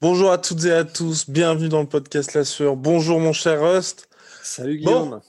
Bonjour 0.00 0.30
à 0.32 0.38
toutes 0.38 0.64
et 0.64 0.72
à 0.72 0.84
tous, 0.84 1.28
bienvenue 1.28 1.68
dans 1.68 1.80
le 1.80 1.88
podcast 1.88 2.32
La 2.34 2.44
Sueur. 2.44 2.76
Bonjour 2.76 3.20
mon 3.20 3.32
cher 3.32 3.60
Rust. 3.62 4.08
Salut 4.42 4.80
Bon. 4.82 4.90
Guillaume. 5.04 5.20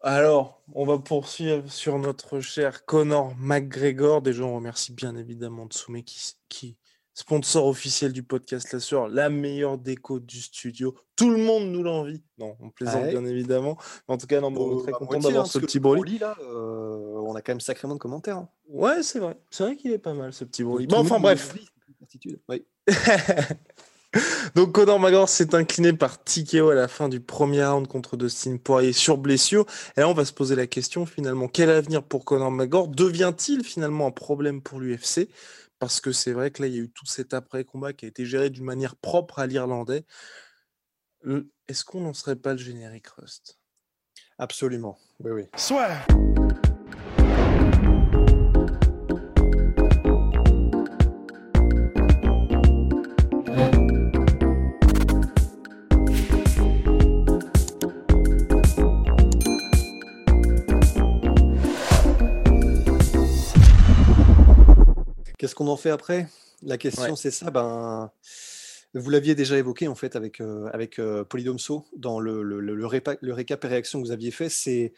Alors, 0.00 0.62
on 0.72 0.86
va 0.86 0.98
poursuivre 0.98 1.70
sur 1.70 1.98
notre 1.98 2.40
cher 2.40 2.86
Conor 2.86 3.34
McGregor. 3.38 4.22
Déjà, 4.22 4.44
on 4.44 4.54
remercie 4.56 4.92
bien 4.92 5.14
évidemment 5.16 5.66
Tsume 5.66 6.02
qui, 6.02 6.18
qui 6.48 6.78
sponsor 7.12 7.66
officiel 7.66 8.12
du 8.14 8.22
podcast 8.22 8.72
La 8.72 8.80
Sueur, 8.80 9.08
la 9.08 9.28
meilleure 9.28 9.76
déco 9.76 10.18
du 10.18 10.40
studio. 10.40 10.94
Tout 11.16 11.28
le 11.28 11.36
monde 11.36 11.70
nous 11.70 11.82
l'envie. 11.82 12.22
Non, 12.38 12.56
on 12.60 12.70
plaisante 12.70 13.02
Ouais. 13.02 13.10
bien 13.10 13.26
évidemment. 13.26 13.76
En 14.08 14.16
tout 14.16 14.26
cas, 14.26 14.40
non, 14.40 14.50
bon, 14.50 14.76
on 14.76 14.78
est 14.78 14.82
très 14.84 14.92
à 14.92 14.96
content 14.96 15.18
d'avoir 15.18 15.44
hein, 15.44 15.46
ce 15.48 15.58
petit 15.58 15.78
là, 16.18 16.34
euh, 16.40 17.20
on 17.22 17.34
a 17.34 17.42
quand 17.42 17.52
même 17.52 17.60
sacrément 17.60 17.92
de 17.94 17.98
commentaires. 18.00 18.38
hein. 18.38 18.48
Ouais, 18.66 19.02
c'est 19.02 19.18
vrai. 19.18 19.36
C'est 19.50 19.64
vrai 19.64 19.76
qu'il 19.76 19.92
est 19.92 19.98
pas 19.98 20.14
mal 20.14 20.32
ce 20.32 20.44
petit 20.44 20.64
Bon, 20.64 20.78
le 20.78 21.04
enfin 21.04 21.20
bref. 21.20 21.54
Oui. 22.48 22.64
Donc 24.54 24.72
Conor 24.72 24.98
McGregor 24.98 25.28
s'est 25.28 25.54
incliné 25.54 25.92
par 25.92 26.22
TKO 26.22 26.70
à 26.70 26.74
la 26.74 26.88
fin 26.88 27.08
du 27.08 27.20
premier 27.20 27.64
round 27.64 27.86
contre 27.86 28.16
Dustin 28.16 28.56
Poirier 28.56 28.92
sur 28.92 29.18
blessure. 29.18 29.66
Et 29.96 30.00
là, 30.00 30.08
on 30.08 30.14
va 30.14 30.24
se 30.24 30.32
poser 30.32 30.56
la 30.56 30.66
question 30.66 31.06
finalement, 31.06 31.48
quel 31.48 31.70
avenir 31.70 32.02
pour 32.02 32.24
Conor 32.24 32.50
McGregor? 32.50 32.88
Devient-il 32.88 33.64
finalement 33.64 34.08
un 34.08 34.10
problème 34.10 34.62
pour 34.62 34.80
l'UFC 34.80 35.28
Parce 35.78 36.00
que 36.00 36.12
c'est 36.12 36.32
vrai 36.32 36.50
que 36.50 36.62
là, 36.62 36.68
il 36.68 36.74
y 36.74 36.78
a 36.78 36.82
eu 36.82 36.90
tout 36.90 37.06
cet 37.06 37.34
après-combat 37.34 37.92
qui 37.92 38.04
a 38.04 38.08
été 38.08 38.24
géré 38.26 38.50
d'une 38.50 38.64
manière 38.64 38.96
propre 38.96 39.38
à 39.38 39.46
l'Irlandais. 39.46 40.04
Est-ce 41.68 41.84
qu'on 41.84 42.00
n'en 42.00 42.14
serait 42.14 42.36
pas 42.36 42.52
le 42.52 42.58
générique 42.58 43.08
Rust? 43.08 43.58
Absolument. 44.38 44.98
Oui, 45.20 45.32
oui. 45.32 45.44
Qu'est-ce 65.40 65.54
qu'on 65.54 65.68
en 65.68 65.76
fait 65.78 65.88
après? 65.88 66.28
La 66.62 66.76
question, 66.76 67.02
Ouais. 67.12 67.16
c'est 67.16 67.30
ça. 67.30 67.50
Ben, 67.50 68.10
vous 68.92 69.08
l'aviez 69.08 69.34
déjà 69.34 69.56
évoqué 69.56 69.88
en 69.88 69.94
fait 69.94 70.14
avec, 70.14 70.42
euh, 70.42 70.68
avec 70.74 70.98
euh, 70.98 71.24
Polydomso 71.24 71.86
dans 71.96 72.20
le, 72.20 72.42
le, 72.42 72.60
le, 72.60 72.74
le 72.74 72.86
répa- 72.86 73.16
le 73.22 73.32
récap 73.32 73.64
et 73.64 73.68
réaction 73.68 74.02
que 74.02 74.06
vous 74.06 74.12
aviez 74.12 74.32
fait. 74.32 74.50
C'est 74.50 74.92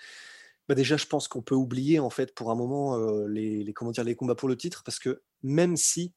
bah, 0.69 0.75
déjà, 0.75 0.97
je 0.97 1.07
pense 1.07 1.29
qu'on 1.29 1.43
peut 1.43 1.55
oublier 1.55 2.01
en 2.01 2.11
fait 2.11 2.35
pour 2.35 2.51
un 2.51 2.57
moment 2.57 2.97
euh, 2.99 3.29
les, 3.29 3.63
les, 3.63 3.73
comment 3.73 3.93
dire, 3.93 4.03
les 4.03 4.17
combats 4.17 4.35
pour 4.35 4.49
le 4.49 4.57
titre 4.57 4.83
parce 4.85 4.99
que 4.99 5.23
même 5.45 5.77
si 5.77 6.13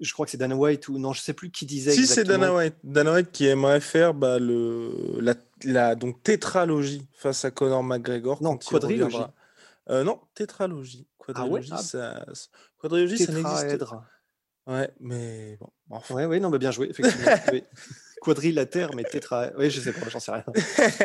je 0.00 0.12
crois 0.12 0.26
que 0.26 0.32
c'est 0.32 0.36
Dana 0.38 0.56
White 0.56 0.88
ou 0.88 0.98
non, 0.98 1.12
je 1.12 1.20
sais 1.20 1.32
plus 1.32 1.52
qui 1.52 1.64
disait. 1.64 1.92
Si, 1.92 2.08
c'est. 2.08 2.24
Dana 2.24 2.52
White. 2.52 2.74
Dana 2.82 3.12
White 3.12 3.30
qui 3.30 3.46
aimerait 3.46 3.80
faire 3.80 4.14
bah, 4.14 4.40
le, 4.40 5.20
la, 5.20 5.36
la 5.62 5.94
donc, 5.94 6.24
tétralogie 6.24 7.06
face 7.14 7.44
à 7.44 7.52
Conor 7.52 7.84
McGregor. 7.84 8.42
Non, 8.42 8.56
quadrilogie. 8.58 9.16
non, 9.88 10.18
tétralogie. 10.34 11.06
Quadrilogie, 11.26 11.70
Ah. 11.72 11.78
ça, 11.78 12.26
quadrilogie, 12.78 13.18
ça 13.18 13.32
n'existe. 13.32 13.84
Ouais, 14.66 14.90
mais 14.98 15.56
bon. 15.60 15.68
enfin. 15.90 16.14
Ouais, 16.14 16.24
ouais, 16.26 16.40
non, 16.40 16.50
mais 16.50 16.58
bien 16.58 16.70
joué, 16.72 16.88
effectivement. 16.90 17.30
oui. 17.52 17.62
Quadrilatère, 18.22 18.94
mais 18.96 19.04
tétra. 19.04 19.50
Oui, 19.58 19.70
je 19.70 19.80
sais 19.80 19.92
pas, 19.92 20.08
j'en 20.08 20.18
sais 20.18 20.32
rien. 20.32 20.44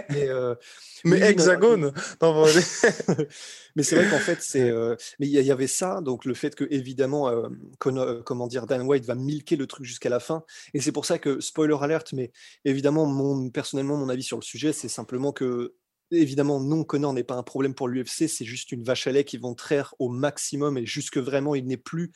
Mais, 0.09 0.27
euh, 0.29 0.55
mais 1.05 1.17
oui, 1.17 1.19
non, 1.19 1.25
hexagone 1.27 1.93
Non, 2.21 2.45
mais 3.75 3.83
c'est 3.83 3.95
vrai 3.97 4.09
qu'en 4.09 4.17
fait, 4.17 4.41
c'est. 4.41 4.69
euh, 4.69 4.95
mais 5.19 5.27
il 5.27 5.31
y, 5.31 5.43
y 5.43 5.51
avait 5.51 5.67
ça, 5.67 6.01
donc 6.01 6.25
le 6.25 6.33
fait 6.33 6.55
que, 6.55 6.63
évidemment, 6.71 7.27
euh, 7.29 7.49
euh, 7.85 8.23
comment 8.23 8.47
dire, 8.47 8.65
Dan 8.65 8.81
White 8.83 9.05
va 9.05 9.13
milquer 9.15 9.57
le 9.57 9.67
truc 9.67 9.85
jusqu'à 9.85 10.09
la 10.09 10.19
fin. 10.19 10.43
Et 10.73 10.81
c'est 10.81 10.91
pour 10.93 11.05
ça 11.05 11.19
que, 11.19 11.39
spoiler 11.41 11.75
alert, 11.81 12.13
mais 12.13 12.31
évidemment, 12.65 13.05
mon, 13.05 13.49
personnellement, 13.51 13.97
mon 13.97 14.09
avis 14.09 14.23
sur 14.23 14.37
le 14.37 14.43
sujet, 14.43 14.73
c'est 14.73 14.89
simplement 14.89 15.31
que. 15.33 15.75
Évidemment, 16.11 16.59
non, 16.59 16.83
Connor 16.83 17.13
n'est 17.13 17.23
pas 17.23 17.35
un 17.35 17.43
problème 17.43 17.73
pour 17.73 17.87
l'UFC, 17.87 18.27
c'est 18.27 18.43
juste 18.43 18.73
une 18.73 18.83
vache 18.83 19.07
à 19.07 19.11
lait 19.13 19.23
qui 19.23 19.37
vont 19.37 19.55
traire 19.55 19.95
au 19.97 20.09
maximum 20.09 20.77
et 20.77 20.85
jusque 20.85 21.17
vraiment 21.17 21.55
il 21.55 21.65
n'ait 21.65 21.77
plus 21.77 22.11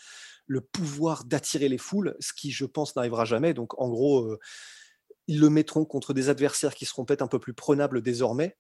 le 0.47 0.59
pouvoir 0.59 1.23
d'attirer 1.23 1.69
les 1.69 1.78
foules, 1.78 2.16
ce 2.19 2.33
qui, 2.33 2.51
je 2.51 2.66
pense, 2.66 2.95
n'arrivera 2.95 3.23
jamais. 3.23 3.53
Donc, 3.53 3.79
en 3.81 3.89
gros, 3.89 4.25
euh, 4.25 4.39
ils 5.28 5.39
le 5.39 5.50
mettront 5.50 5.85
contre 5.85 6.13
des 6.13 6.29
adversaires 6.29 6.75
qui 6.75 6.85
seront 6.85 7.06
peut-être 7.06 7.22
un 7.22 7.28
peu 7.28 7.39
plus 7.39 7.53
prenables 7.53 8.01
désormais, 8.01 8.57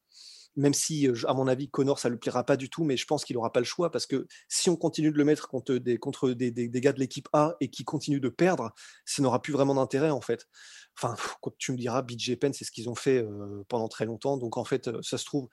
même 0.55 0.73
si, 0.73 1.07
euh, 1.07 1.15
à 1.27 1.33
mon 1.33 1.47
avis, 1.47 1.69
Connor, 1.69 1.99
ça 1.99 2.09
ne 2.09 2.13
lui 2.13 2.19
plaira 2.19 2.45
pas 2.45 2.57
du 2.57 2.69
tout, 2.69 2.83
mais 2.83 2.97
je 2.97 3.05
pense 3.05 3.25
qu'il 3.25 3.35
n'aura 3.35 3.51
pas 3.51 3.59
le 3.59 3.65
choix 3.65 3.91
parce 3.91 4.05
que 4.05 4.27
si 4.47 4.69
on 4.69 4.75
continue 4.77 5.11
de 5.11 5.17
le 5.17 5.25
mettre 5.25 5.49
contre 5.49 5.77
des, 5.77 5.99
gars 6.81 6.93
de 6.93 6.99
l'équipe 6.99 7.27
A 7.33 7.55
et 7.59 7.69
qui 7.69 7.83
continuent 7.83 8.21
de 8.21 8.29
perdre, 8.29 8.73
ça 9.05 9.21
n'aura 9.21 9.41
plus 9.41 9.53
vraiment 9.53 9.75
d'intérêt 9.75 10.11
en 10.11 10.21
fait. 10.21 10.47
Enfin, 10.97 11.15
tu 11.57 11.71
me 11.71 11.77
diras, 11.77 12.01
BJ 12.01 12.35
Penn, 12.35 12.53
c'est 12.53 12.65
ce 12.65 12.71
qu'ils 12.71 12.89
ont 12.89 12.95
fait 12.95 13.17
euh, 13.17 13.63
pendant 13.67 13.87
très 13.87 14.05
longtemps. 14.05 14.37
Donc 14.37 14.57
en 14.57 14.63
fait, 14.63 14.89
ça 15.01 15.17
se 15.17 15.25
trouve, 15.25 15.49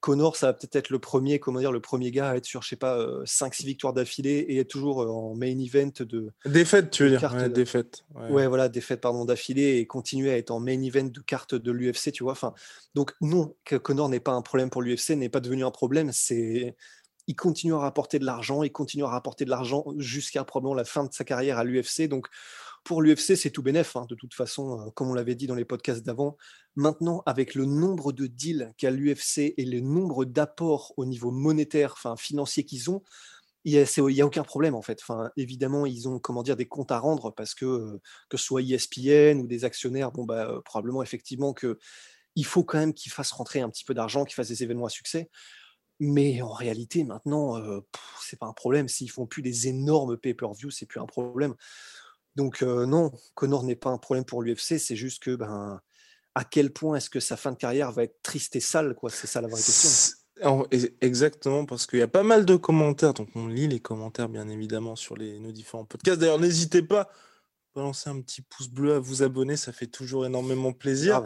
Connor, 0.00 0.36
ça 0.36 0.48
va 0.48 0.52
peut-être 0.52 0.76
être 0.76 0.90
le 0.90 0.98
premier, 0.98 1.38
comment 1.38 1.60
dire, 1.60 1.72
le 1.72 1.80
premier 1.80 2.10
gars 2.10 2.28
à 2.32 2.36
être 2.36 2.44
sur, 2.44 2.60
je 2.60 2.68
sais 2.68 2.76
pas, 2.76 2.98
5-6 3.24 3.64
victoires 3.64 3.94
d'affilée 3.94 4.44
et 4.48 4.58
être 4.58 4.68
toujours 4.68 4.98
en 4.98 5.34
main 5.34 5.58
event 5.58 5.90
de, 6.00 6.30
Défaite, 6.44 6.90
tu 6.90 7.04
veux 7.04 7.16
dire 7.16 7.32
ouais, 7.32 7.48
de- 7.48 7.54
défaite. 7.54 8.04
Ouais. 8.14 8.28
ouais, 8.30 8.46
voilà, 8.46 8.68
défaite 8.68 9.00
pardon 9.00 9.24
d'affilée 9.24 9.78
et 9.78 9.86
continuer 9.86 10.30
à 10.30 10.36
être 10.36 10.50
en 10.50 10.60
main 10.60 10.82
event 10.82 11.04
de 11.04 11.20
carte 11.20 11.54
de 11.54 11.72
l'UFC, 11.72 12.12
tu 12.12 12.22
vois. 12.22 12.32
Enfin, 12.32 12.52
donc 12.94 13.14
non, 13.22 13.56
que 13.64 13.76
Connor 13.76 14.10
n'est 14.10 14.20
pas 14.20 14.32
un 14.32 14.42
problème 14.42 14.68
pour 14.68 14.82
l'UFC, 14.82 15.16
n'est 15.16 15.30
pas 15.30 15.40
devenu 15.40 15.64
un 15.64 15.70
problème. 15.70 16.12
C'est, 16.12 16.76
il 17.26 17.34
continue 17.34 17.72
à 17.72 17.78
rapporter 17.78 18.18
de 18.18 18.26
l'argent, 18.26 18.62
il 18.62 18.72
continue 18.72 19.04
à 19.04 19.08
rapporter 19.08 19.46
de 19.46 19.50
l'argent 19.50 19.86
jusqu'à 19.96 20.44
probablement 20.44 20.74
la 20.74 20.84
fin 20.84 21.04
de 21.04 21.12
sa 21.14 21.24
carrière 21.24 21.56
à 21.56 21.64
l'UFC. 21.64 22.08
Donc 22.08 22.26
pour 22.84 23.02
l'UFC, 23.02 23.36
c'est 23.36 23.50
tout 23.50 23.62
bénef. 23.62 23.96
hein, 23.96 24.06
de 24.08 24.14
toute 24.14 24.34
façon, 24.34 24.80
euh, 24.80 24.90
comme 24.90 25.10
on 25.10 25.14
l'avait 25.14 25.34
dit 25.34 25.46
dans 25.46 25.54
les 25.54 25.64
podcasts 25.64 26.04
d'avant. 26.04 26.36
Maintenant, 26.76 27.22
avec 27.26 27.54
le 27.54 27.64
nombre 27.64 28.12
de 28.12 28.26
deals 28.26 28.72
qu'a 28.76 28.90
l'UFC 28.90 29.54
et 29.56 29.64
le 29.64 29.80
nombre 29.80 30.24
d'apports 30.24 30.92
au 30.96 31.06
niveau 31.06 31.30
monétaire, 31.30 31.94
enfin 31.96 32.16
financier 32.16 32.64
qu'ils 32.64 32.90
ont, 32.90 33.02
il 33.64 33.86
n'y 33.98 34.20
a, 34.20 34.26
aucun 34.26 34.44
problème 34.44 34.74
en 34.74 34.82
fait. 34.82 35.00
Enfin, 35.02 35.30
évidemment, 35.36 35.86
ils 35.86 36.06
ont 36.08 36.18
comment 36.18 36.42
dire 36.42 36.56
des 36.56 36.66
comptes 36.66 36.92
à 36.92 36.98
rendre 36.98 37.30
parce 37.30 37.54
que 37.54 37.64
euh, 37.64 38.00
que 38.28 38.36
ce 38.36 38.44
soit 38.44 38.62
ESPN 38.62 39.40
ou 39.40 39.46
des 39.46 39.64
actionnaires, 39.64 40.12
bon 40.12 40.24
bah 40.24 40.50
euh, 40.50 40.60
probablement 40.60 41.02
effectivement 41.02 41.54
que 41.54 41.78
il 42.36 42.44
faut 42.44 42.64
quand 42.64 42.78
même 42.78 42.92
qu'ils 42.92 43.12
fassent 43.12 43.32
rentrer 43.32 43.60
un 43.60 43.70
petit 43.70 43.84
peu 43.84 43.94
d'argent, 43.94 44.24
qu'ils 44.24 44.34
fassent 44.34 44.48
des 44.48 44.62
événements 44.62 44.86
à 44.86 44.90
succès. 44.90 45.30
Mais 46.00 46.42
en 46.42 46.52
réalité, 46.52 47.04
maintenant, 47.04 47.56
euh, 47.56 47.80
c'est 48.20 48.38
pas 48.38 48.46
un 48.46 48.52
problème. 48.52 48.88
S'ils 48.88 49.10
font 49.10 49.26
plus 49.26 49.42
des 49.42 49.68
énormes 49.68 50.16
pay-per-view, 50.18 50.70
c'est 50.70 50.86
plus 50.86 51.00
un 51.00 51.06
problème. 51.06 51.54
Donc 52.36 52.62
euh, 52.62 52.86
non, 52.86 53.12
Connor 53.34 53.64
n'est 53.64 53.76
pas 53.76 53.90
un 53.90 53.98
problème 53.98 54.24
pour 54.24 54.42
l'UFC. 54.42 54.78
C'est 54.78 54.96
juste 54.96 55.22
que 55.22 55.34
ben 55.36 55.80
à 56.34 56.44
quel 56.44 56.72
point 56.72 56.96
est-ce 56.96 57.10
que 57.10 57.20
sa 57.20 57.36
fin 57.36 57.52
de 57.52 57.56
carrière 57.56 57.92
va 57.92 58.04
être 58.04 58.20
triste 58.22 58.56
et 58.56 58.60
sale 58.60 58.94
quoi? 58.94 59.10
C'est 59.10 59.26
ça 59.26 59.40
la 59.40 59.48
vraie 59.48 59.62
question. 59.62 60.16
Exactement, 61.00 61.64
parce 61.64 61.86
qu'il 61.86 62.00
y 62.00 62.02
a 62.02 62.08
pas 62.08 62.24
mal 62.24 62.44
de 62.44 62.56
commentaires, 62.56 63.14
donc 63.14 63.28
on 63.36 63.46
lit 63.46 63.68
les 63.68 63.78
commentaires 63.78 64.28
bien 64.28 64.48
évidemment 64.48 64.96
sur 64.96 65.16
les, 65.16 65.38
nos 65.38 65.52
différents 65.52 65.84
podcasts. 65.84 66.20
D'ailleurs, 66.20 66.40
n'hésitez 66.40 66.82
pas 66.82 67.02
à 67.02 67.10
balancer 67.76 68.10
un 68.10 68.20
petit 68.20 68.42
pouce 68.42 68.68
bleu, 68.68 68.94
à 68.94 68.98
vous 68.98 69.22
abonner, 69.22 69.56
ça 69.56 69.72
fait 69.72 69.86
toujours 69.86 70.26
énormément 70.26 70.72
plaisir. 70.72 71.22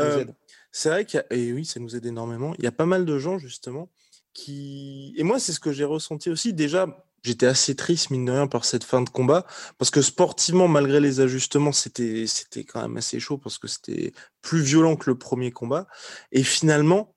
Euh. 0.00 0.24
C'est 0.70 0.88
vrai 0.88 1.04
qu'il 1.04 1.18
y 1.18 1.34
a, 1.34 1.36
et 1.36 1.52
oui, 1.52 1.64
ça 1.64 1.78
nous 1.78 1.94
aide 1.94 2.06
énormément. 2.06 2.54
Il 2.58 2.64
y 2.64 2.66
a 2.66 2.72
pas 2.72 2.86
mal 2.86 3.04
de 3.04 3.18
gens, 3.18 3.38
justement, 3.38 3.90
qui. 4.32 5.14
Et 5.16 5.22
moi, 5.22 5.38
c'est 5.38 5.52
ce 5.52 5.60
que 5.60 5.72
j'ai 5.72 5.84
ressenti 5.84 6.30
aussi. 6.30 6.52
Déjà, 6.52 7.03
j'étais 7.24 7.46
assez 7.46 7.74
triste, 7.74 8.10
mine 8.10 8.26
de 8.26 8.32
rien, 8.32 8.46
par 8.46 8.64
cette 8.64 8.84
fin 8.84 9.02
de 9.02 9.08
combat. 9.08 9.46
Parce 9.78 9.90
que 9.90 10.02
sportivement, 10.02 10.68
malgré 10.68 11.00
les 11.00 11.20
ajustements, 11.20 11.72
c'était, 11.72 12.26
quand 12.68 12.82
même 12.82 12.96
assez 12.96 13.18
chaud 13.18 13.38
parce 13.38 13.58
que 13.58 13.66
c'était 13.66 14.12
plus 14.42 14.60
violent 14.60 14.96
que 14.96 15.10
le 15.10 15.18
premier 15.18 15.50
combat. 15.50 15.86
Et 16.30 16.42
finalement, 16.42 17.14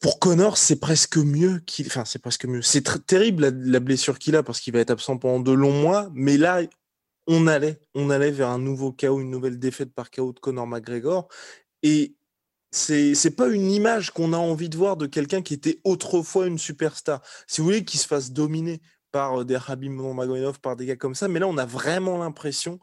pour 0.00 0.18
Connor, 0.18 0.58
c'est 0.58 0.80
presque 0.80 1.16
mieux 1.16 1.60
qu'il. 1.60 1.86
Enfin, 1.86 2.04
c'est 2.04 2.18
presque 2.18 2.44
mieux. 2.44 2.62
C'est 2.62 3.06
terrible 3.06 3.48
la, 3.48 3.80
blessure 3.80 4.18
qu'il 4.18 4.36
a 4.36 4.42
parce 4.42 4.60
qu'il 4.60 4.72
va 4.72 4.80
être 4.80 4.90
absent 4.90 5.16
pendant 5.16 5.40
de 5.40 5.52
longs 5.52 5.80
mois. 5.80 6.10
Mais 6.12 6.36
là, 6.36 6.60
on 7.26 7.46
allait, 7.46 7.80
on 7.94 8.10
allait 8.10 8.32
vers 8.32 8.48
un 8.48 8.58
nouveau 8.58 8.92
chaos, 8.92 9.20
une 9.20 9.30
nouvelle 9.30 9.58
défaite 9.58 9.94
par 9.94 10.10
chaos 10.10 10.32
de 10.32 10.40
Conor 10.40 10.66
McGregor. 10.66 11.28
Et 11.82 12.16
c'est 12.70 13.14
c'est 13.14 13.30
pas 13.32 13.48
une 13.48 13.70
image 13.70 14.10
qu'on 14.10 14.32
a 14.32 14.36
envie 14.36 14.68
de 14.68 14.76
voir 14.76 14.96
de 14.96 15.06
quelqu'un 15.06 15.42
qui 15.42 15.54
était 15.54 15.80
autrefois 15.84 16.46
une 16.46 16.58
superstar. 16.58 17.22
Si 17.46 17.60
vous 17.60 17.66
voulez 17.66 17.84
qu'il 17.84 18.00
se 18.00 18.06
fasse 18.06 18.32
dominer 18.32 18.80
par 19.10 19.44
des 19.44 19.56
Rabim 19.56 19.90
Magomedov, 19.90 20.60
par 20.60 20.76
des 20.76 20.86
gars 20.86 20.96
comme 20.96 21.14
ça. 21.14 21.28
Mais 21.28 21.40
là, 21.40 21.48
on 21.48 21.58
a 21.58 21.66
vraiment 21.66 22.18
l'impression 22.18 22.78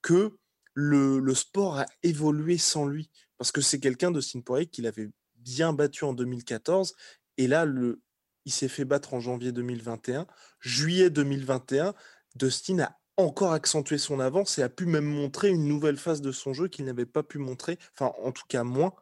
que 0.00 0.36
le, 0.74 1.34
sport 1.34 1.78
a 1.78 1.86
évolué 2.02 2.58
sans 2.58 2.86
lui. 2.86 3.10
Parce 3.38 3.52
que 3.52 3.60
c'est 3.60 3.80
quelqu'un 3.80 4.10
de 4.10 4.20
Poirier 4.40 4.66
qui 4.66 4.82
l'avait 4.82 5.10
bien 5.36 5.72
battu 5.72 6.04
en 6.04 6.12
2014. 6.12 6.94
Et 7.38 7.48
là, 7.48 7.64
le, 7.64 8.00
il 8.44 8.52
s'est 8.52 8.68
fait 8.68 8.84
battre 8.84 9.14
en 9.14 9.20
janvier 9.20 9.52
2021. 9.52 10.26
Juillet 10.60 11.10
2021, 11.10 11.94
Dustin 12.36 12.80
a 12.80 12.98
encore 13.16 13.52
accentué 13.52 13.98
son 13.98 14.20
avance 14.20 14.58
et 14.58 14.62
a 14.62 14.68
pu 14.68 14.86
même 14.86 15.04
montrer 15.04 15.48
une 15.48 15.66
nouvelle 15.66 15.96
phase 15.96 16.22
de 16.22 16.32
son 16.32 16.52
jeu 16.52 16.68
qu'il 16.68 16.84
n'avait 16.84 17.06
pas 17.06 17.22
pu 17.22 17.38
montrer, 17.38 17.78
enfin 17.92 18.12
en 18.22 18.32
tout 18.32 18.44
cas 18.48 18.64
moins, 18.64 18.94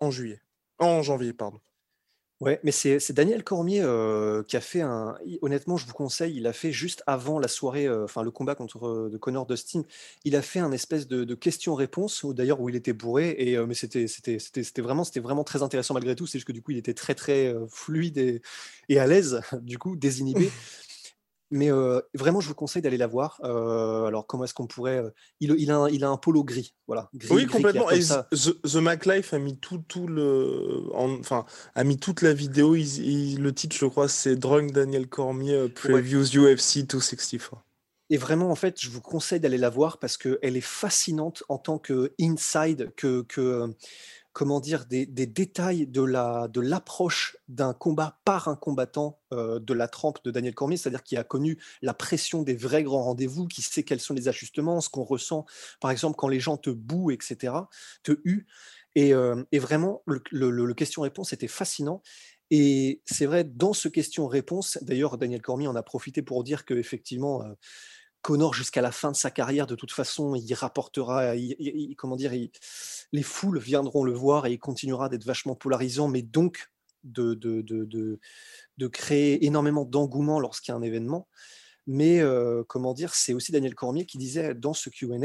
en 0.00 0.10
juillet. 0.10 0.40
En 0.78 1.02
janvier, 1.02 1.32
pardon. 1.32 1.60
Ouais, 2.40 2.60
mais 2.62 2.70
c'est 2.70 3.12
Daniel 3.12 3.42
Cormier 3.42 3.84
qui 4.46 4.56
a 4.56 4.60
fait 4.60 4.80
un. 4.80 5.16
Honnêtement, 5.42 5.76
je 5.76 5.86
vous 5.86 5.92
conseille, 5.92 6.36
il 6.36 6.46
a 6.46 6.52
fait 6.52 6.70
juste 6.70 7.02
avant 7.08 7.40
la 7.40 7.48
soirée, 7.48 7.90
enfin 7.90 8.22
le 8.22 8.30
combat 8.30 8.54
contre 8.54 9.08
de 9.10 9.18
Connor 9.18 9.44
Dustin, 9.44 9.82
il 10.24 10.36
a 10.36 10.42
fait 10.42 10.60
un 10.60 10.70
espèce 10.70 11.08
de, 11.08 11.24
de 11.24 11.34
question-réponse, 11.34 12.24
d'ailleurs 12.26 12.60
où 12.60 12.68
il 12.68 12.76
était 12.76 12.92
bourré, 12.92 13.34
et 13.38 13.58
mais 13.66 13.74
c'était 13.74 14.06
vraiment 14.80 15.02
vraiment 15.16 15.42
très 15.42 15.64
intéressant 15.64 15.94
malgré 15.94 16.14
tout. 16.14 16.28
C'est 16.28 16.38
juste 16.38 16.46
que 16.46 16.52
du 16.52 16.62
coup, 16.62 16.70
il 16.70 16.78
était 16.78 16.94
très 16.94 17.16
très 17.16 17.52
fluide 17.68 18.18
et, 18.18 18.40
et 18.88 19.00
à 19.00 19.08
l'aise, 19.08 19.40
du 19.62 19.76
coup 19.78 19.96
désinhibé. 19.96 20.48
Mais 21.50 21.70
vraiment, 22.14 22.40
je 22.40 22.48
vous 22.48 22.54
conseille 22.54 22.82
d'aller 22.82 22.96
la 22.96 23.06
voir. 23.06 23.40
alors, 23.42 24.26
comment 24.26 24.44
est-ce 24.44 24.54
qu'on 24.54 24.66
pourrait. 24.66 25.02
Il, 25.40 25.54
il, 25.58 25.70
a 25.70 25.76
un, 25.76 25.88
il, 25.88 26.04
a 26.04 26.08
un, 26.08 26.16
polo 26.16 26.44
gris. 26.44 26.74
Voilà, 26.86 27.10
oui, 27.30 27.46
complètement. 27.46 27.90
Et 27.90 28.00
The, 28.00 28.60
The 28.62 28.76
MacLife 28.76 29.32
a 29.32 29.38
mis 29.38 29.58
tout, 29.58 29.78
tout 29.88 30.06
le. 30.06 30.84
enfin, 30.94 31.46
a 31.74 31.84
mis 31.84 31.98
toute 31.98 32.22
la 32.22 32.34
vidéo. 32.34 32.74
le 32.74 33.50
titre, 33.50 33.76
je 33.76 33.86
crois, 33.86 34.08
c'est 34.08 34.36
Drunk 34.36 34.72
Daniel 34.72 35.08
Cormier 35.08 35.68
Previews 35.68 36.36
UFC 36.36 36.86
264. 36.86 37.64
Et 38.10 38.16
vraiment, 38.16 38.50
en 38.50 38.54
fait, 38.54 38.80
je 38.80 38.88
vous 38.88 39.02
conseille 39.02 39.40
d'aller 39.40 39.58
la 39.58 39.68
voir 39.68 39.98
parce 39.98 40.16
qu'elle 40.16 40.56
est 40.56 40.60
fascinante 40.62 41.42
en 41.48 41.58
tant 41.58 41.78
que 41.78 42.14
inside, 42.20 42.92
que. 42.96 43.22
que 43.22 43.74
comment 44.38 44.60
dire, 44.60 44.86
des, 44.86 45.04
détails 45.04 45.88
de 45.88 46.00
la 46.00 46.46
de 46.46 46.60
l'approche 46.60 47.36
d'un 47.48 47.74
combat 47.74 48.20
par 48.24 48.46
un 48.46 48.54
combattant 48.54 49.18
euh, 49.32 49.58
de 49.58 49.74
la 49.74 49.88
trempe 49.88 50.22
de 50.22 50.30
Daniel 50.30 50.54
Cormier, 50.54 50.76
c'est-à-dire 50.76 51.02
qui 51.02 51.16
a 51.16 51.24
connu 51.24 51.58
la 51.82 51.92
pression 51.92 52.44
des 52.44 52.54
vrais 52.54 52.84
grands 52.84 53.02
rendez-vous, 53.02 53.48
qui 53.48 53.62
sait 53.62 53.82
quels 53.82 53.98
sont 53.98 54.14
les 54.14 54.28
ajustements, 54.28 54.80
ce 54.80 54.90
qu'on 54.90 55.02
ressent, 55.02 55.44
par 55.80 55.90
exemple, 55.90 56.14
quand 56.16 56.28
les 56.28 56.38
gens 56.38 56.56
te 56.56 56.70
bouent, 56.70 57.10
etc., 57.10 57.52
te 58.04 58.12
huent. 58.24 58.46
Et, 58.94 59.12
euh, 59.12 59.42
vraiment, 59.54 60.04
le, 60.06 60.72
question-réponse 60.72 61.32
était 61.32 61.48
fascinant. 61.48 62.00
Et 62.52 63.02
c'est 63.06 63.26
vrai, 63.26 63.42
dans 63.42 63.72
ce 63.72 63.88
question-réponse, 63.88 64.78
d'ailleurs, 64.82 65.18
Daniel 65.18 65.42
Cormier 65.42 65.66
en 65.66 65.74
a 65.74 65.82
profité 65.82 66.22
pour 66.22 66.44
dire 66.44 66.64
qu'effectivement, 66.64 67.42
effectivement 67.42 67.56
Connor 68.22 68.54
jusqu'à 68.54 68.82
la 68.82 68.92
fin 68.92 69.10
de 69.10 69.16
sa 69.16 69.30
carrière, 69.30 69.66
de 69.66 69.74
toute 69.74 69.92
façon, 69.92 70.34
il 70.34 70.54
rapportera, 70.54 71.34
comment 71.96 72.16
dire, 72.16 72.32
les 73.12 73.22
foules 73.22 73.58
viendront 73.58 74.04
le 74.04 74.12
voir 74.12 74.46
et 74.46 74.52
il 74.52 74.58
continuera 74.58 75.08
d'être 75.08 75.24
vachement 75.24 75.54
polarisant, 75.54 76.08
mais 76.08 76.22
donc 76.22 76.70
de, 77.04 78.18
créer 78.92 79.44
énormément 79.46 79.84
d'engouement 79.84 80.40
lorsqu'il 80.40 80.72
y 80.72 80.74
a 80.74 80.78
un 80.78 80.82
événement. 80.82 81.28
Mais 81.86 82.20
euh, 82.20 82.64
comment 82.68 82.92
dire, 82.92 83.14
c'est 83.14 83.32
aussi 83.32 83.50
Daniel 83.50 83.74
Cormier 83.74 84.04
qui 84.04 84.18
disait 84.18 84.54
dans 84.54 84.74
ce 84.74 84.90
QA 84.90 85.16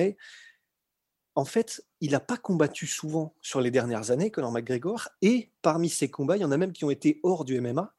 en 1.35 1.45
fait, 1.45 1.83
il 1.99 2.11
n'a 2.11 2.19
pas 2.19 2.37
combattu 2.37 2.85
souvent 2.85 3.35
sur 3.41 3.59
les 3.59 3.71
dernières 3.71 4.11
années, 4.11 4.29
Conor 4.29 4.51
McGregor, 4.51 5.09
et 5.21 5.51
parmi 5.61 5.89
ces 5.89 6.09
combats, 6.09 6.37
il 6.37 6.41
y 6.41 6.45
en 6.45 6.51
a 6.51 6.57
même 6.57 6.73
qui 6.73 6.85
ont 6.85 6.91
été 6.91 7.19
hors 7.23 7.43
du 7.43 7.59
MMA. 7.59 7.93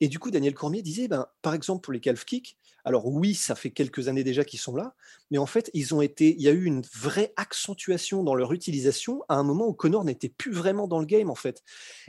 Et 0.00 0.08
du 0.08 0.18
coup, 0.18 0.30
Daniel 0.30 0.54
Cormier 0.54 0.82
disait, 0.82 1.08
ben, 1.08 1.26
par 1.42 1.54
exemple, 1.54 1.82
pour 1.82 1.92
les 1.92 2.00
calf 2.00 2.24
kicks, 2.24 2.56
alors 2.84 3.06
oui, 3.06 3.34
ça 3.34 3.54
fait 3.54 3.70
quelques 3.70 4.08
années 4.08 4.24
déjà 4.24 4.44
qu'ils 4.44 4.60
sont 4.60 4.76
là, 4.76 4.94
mais 5.30 5.38
en 5.38 5.46
fait, 5.46 5.70
ils 5.74 5.94
ont 5.94 6.00
été, 6.00 6.34
il 6.34 6.40
y 6.40 6.48
a 6.48 6.52
eu 6.52 6.64
une 6.64 6.82
vraie 6.94 7.32
accentuation 7.36 8.22
dans 8.22 8.34
leur 8.34 8.52
utilisation 8.52 9.22
à 9.28 9.36
un 9.36 9.42
moment 9.42 9.66
où 9.66 9.72
Conor 9.72 10.04
n'était 10.04 10.28
plus 10.28 10.52
vraiment 10.52 10.86
dans 10.86 11.00
le 11.00 11.06
game, 11.06 11.30
en 11.30 11.34
fait. 11.34 11.62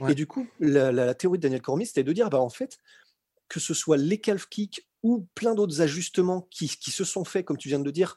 Et 0.08 0.14
du 0.14 0.26
coup, 0.26 0.46
la, 0.60 1.14
théorie 1.14 1.38
de 1.38 1.42
Daniel 1.42 1.62
Cormier, 1.62 1.84
c'était 1.84 2.04
de 2.04 2.12
dire, 2.12 2.30
bah, 2.30 2.40
en 2.40 2.50
fait, 2.50 2.78
que 3.48 3.60
ce 3.60 3.74
soit 3.74 3.96
les 3.96 4.18
calf 4.18 4.48
kicks 4.48 4.86
ou 5.02 5.26
plein 5.34 5.54
d'autres 5.54 5.80
ajustements 5.80 6.46
qui, 6.50 6.68
qui 6.68 6.90
se 6.90 7.04
sont 7.04 7.24
faits, 7.24 7.44
comme 7.44 7.56
tu 7.56 7.68
viens 7.68 7.80
de 7.80 7.84
le 7.84 7.92
dire, 7.92 8.16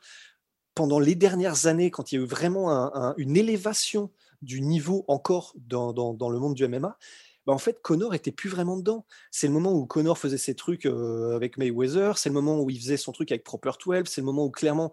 pendant 0.75 0.99
les 0.99 1.15
dernières 1.15 1.67
années, 1.67 1.91
quand 1.91 2.11
il 2.11 2.15
y 2.15 2.17
a 2.19 2.21
eu 2.21 2.27
vraiment 2.27 2.69
une 3.17 3.37
élévation 3.37 4.11
du 4.41 4.61
niveau 4.61 5.05
encore 5.07 5.53
dans, 5.55 5.93
le 5.93 6.39
monde 6.39 6.55
du 6.55 6.67
MMA, 6.67 6.97
bah 7.45 7.53
en 7.53 7.57
fait, 7.57 7.81
Connor 7.81 8.13
était 8.13 8.31
plus 8.31 8.49
vraiment 8.49 8.77
dedans. 8.77 9.05
C'est 9.31 9.47
le 9.47 9.53
moment 9.53 9.73
où 9.73 9.85
Connor 9.85 10.17
faisait 10.17 10.37
ses 10.37 10.55
trucs 10.55 10.85
euh, 10.85 11.35
avec 11.35 11.57
Mayweather, 11.57 12.17
c'est 12.17 12.29
le 12.29 12.33
moment 12.33 12.61
où 12.61 12.69
il 12.69 12.79
faisait 12.79 12.97
son 12.97 13.11
truc 13.11 13.31
avec 13.31 13.43
Proper 13.43 13.71
12, 13.85 14.03
c'est 14.05 14.21
le 14.21 14.25
moment 14.25 14.45
où 14.45 14.51
clairement 14.51 14.91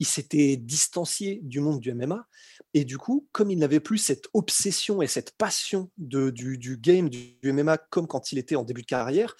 il 0.00 0.06
s'était 0.06 0.56
distancié 0.56 1.40
du 1.42 1.60
monde 1.60 1.78
du 1.78 1.92
MMA. 1.92 2.26
Et 2.72 2.84
du 2.84 2.96
coup, 2.96 3.28
comme 3.32 3.50
il 3.50 3.58
n'avait 3.58 3.80
plus 3.80 3.98
cette 3.98 4.28
obsession 4.32 5.02
et 5.02 5.06
cette 5.06 5.32
passion 5.32 5.90
de, 5.98 6.30
du, 6.30 6.78
game 6.78 7.10
du, 7.10 7.36
MMA 7.44 7.76
comme 7.76 8.06
quand 8.06 8.32
il 8.32 8.38
était 8.38 8.56
en 8.56 8.64
début 8.64 8.80
de 8.80 8.86
carrière, 8.86 9.36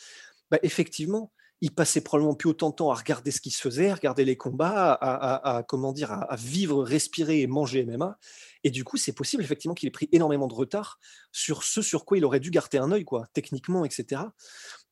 bah 0.50 0.58
effectivement, 0.62 1.32
il 1.62 1.72
passait 1.72 2.02
probablement 2.02 2.34
plus 2.34 2.50
autant 2.50 2.70
de 2.70 2.74
temps 2.74 2.90
à 2.90 2.94
regarder 2.94 3.30
ce 3.30 3.40
qui 3.40 3.50
se 3.50 3.60
faisait, 3.60 3.88
à 3.88 3.94
regarder 3.94 4.24
les 4.24 4.36
combats, 4.36 4.92
à, 4.92 5.62
comment 5.66 5.92
dire, 5.92 6.12
à, 6.12 6.36
vivre, 6.36 6.82
respirer 6.82 7.40
et 7.40 7.46
manger 7.46 7.84
MMA. 7.84 8.18
Et 8.64 8.70
du 8.70 8.84
coup, 8.84 8.96
c'est 8.96 9.12
possible 9.12 9.42
effectivement 9.42 9.74
qu'il 9.74 9.86
ait 9.88 9.92
pris 9.92 10.08
énormément 10.12 10.46
de 10.46 10.54
retard 10.54 10.98
sur 11.32 11.62
ce 11.62 11.82
sur 11.82 12.04
quoi 12.04 12.18
il 12.18 12.24
aurait 12.24 12.40
dû 12.40 12.50
garder 12.50 12.78
un 12.78 12.92
œil, 12.92 13.04
quoi, 13.04 13.26
techniquement, 13.32 13.84
etc. 13.84 14.22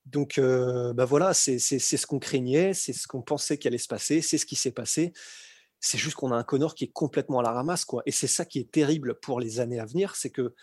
Donc, 0.07 0.39
euh, 0.39 0.95
bah 0.95 1.05
voilà, 1.05 1.35
c'est 1.35 1.59
ce 1.59 2.07
qu'on 2.07 2.19
craignait, 2.19 2.73
c'est 2.73 2.93
ce 2.93 3.07
qu'on 3.07 3.23
pensait 3.23 3.59
qu'il 3.59 3.69
allait 3.69 3.79
se 3.79 3.89
passer, 3.89 4.23
c'est 4.23 4.39
ce 4.39 4.47
qui 4.47 4.57
s'est 4.57 4.73
passé. 4.73 5.13
C'est 5.81 5.99
juste 5.99 6.17
qu'on 6.17 6.33
a 6.33 6.37
un 6.37 6.45
Connor 6.45 6.75
qui 6.75 6.85
est 6.85 6.93
complètement 6.93 7.41
à 7.41 7.43
la 7.43 7.53
ramasse, 7.53 7.85
quoi. 7.85 8.03
Et 8.07 8.11
c'est 8.11 8.27
ça 8.27 8.45
qui 8.45 8.59
est 8.59 8.71
terrible 8.71 9.19
pour 9.21 9.39
les 9.39 9.61
années 9.61 9.79
à 9.79 9.85
venir, 9.85 10.17
c'est 10.17 10.31
que 10.31 10.55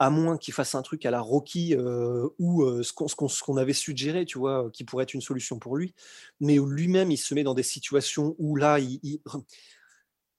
à 0.00 0.08
moins 0.08 0.38
qu'il 0.38 0.54
fasse 0.54 0.74
un 0.74 0.80
truc 0.80 1.04
à 1.04 1.10
la 1.10 1.20
Rocky 1.20 1.74
euh, 1.76 2.26
ou 2.38 2.62
euh, 2.62 2.82
ce 2.82 2.92
qu'on 2.94 3.56
avait 3.58 3.74
suggéré, 3.74 4.24
tu 4.24 4.38
vois, 4.38 4.70
qui 4.72 4.82
pourrait 4.82 5.04
être 5.04 5.12
une 5.12 5.20
solution 5.20 5.58
pour 5.58 5.76
lui, 5.76 5.94
mais 6.40 6.58
où 6.58 6.66
lui-même 6.66 7.10
il 7.10 7.18
se 7.18 7.34
met 7.34 7.44
dans 7.44 7.52
des 7.52 7.62
situations 7.62 8.34
où 8.38 8.56
là, 8.56 8.78
il, 8.78 9.20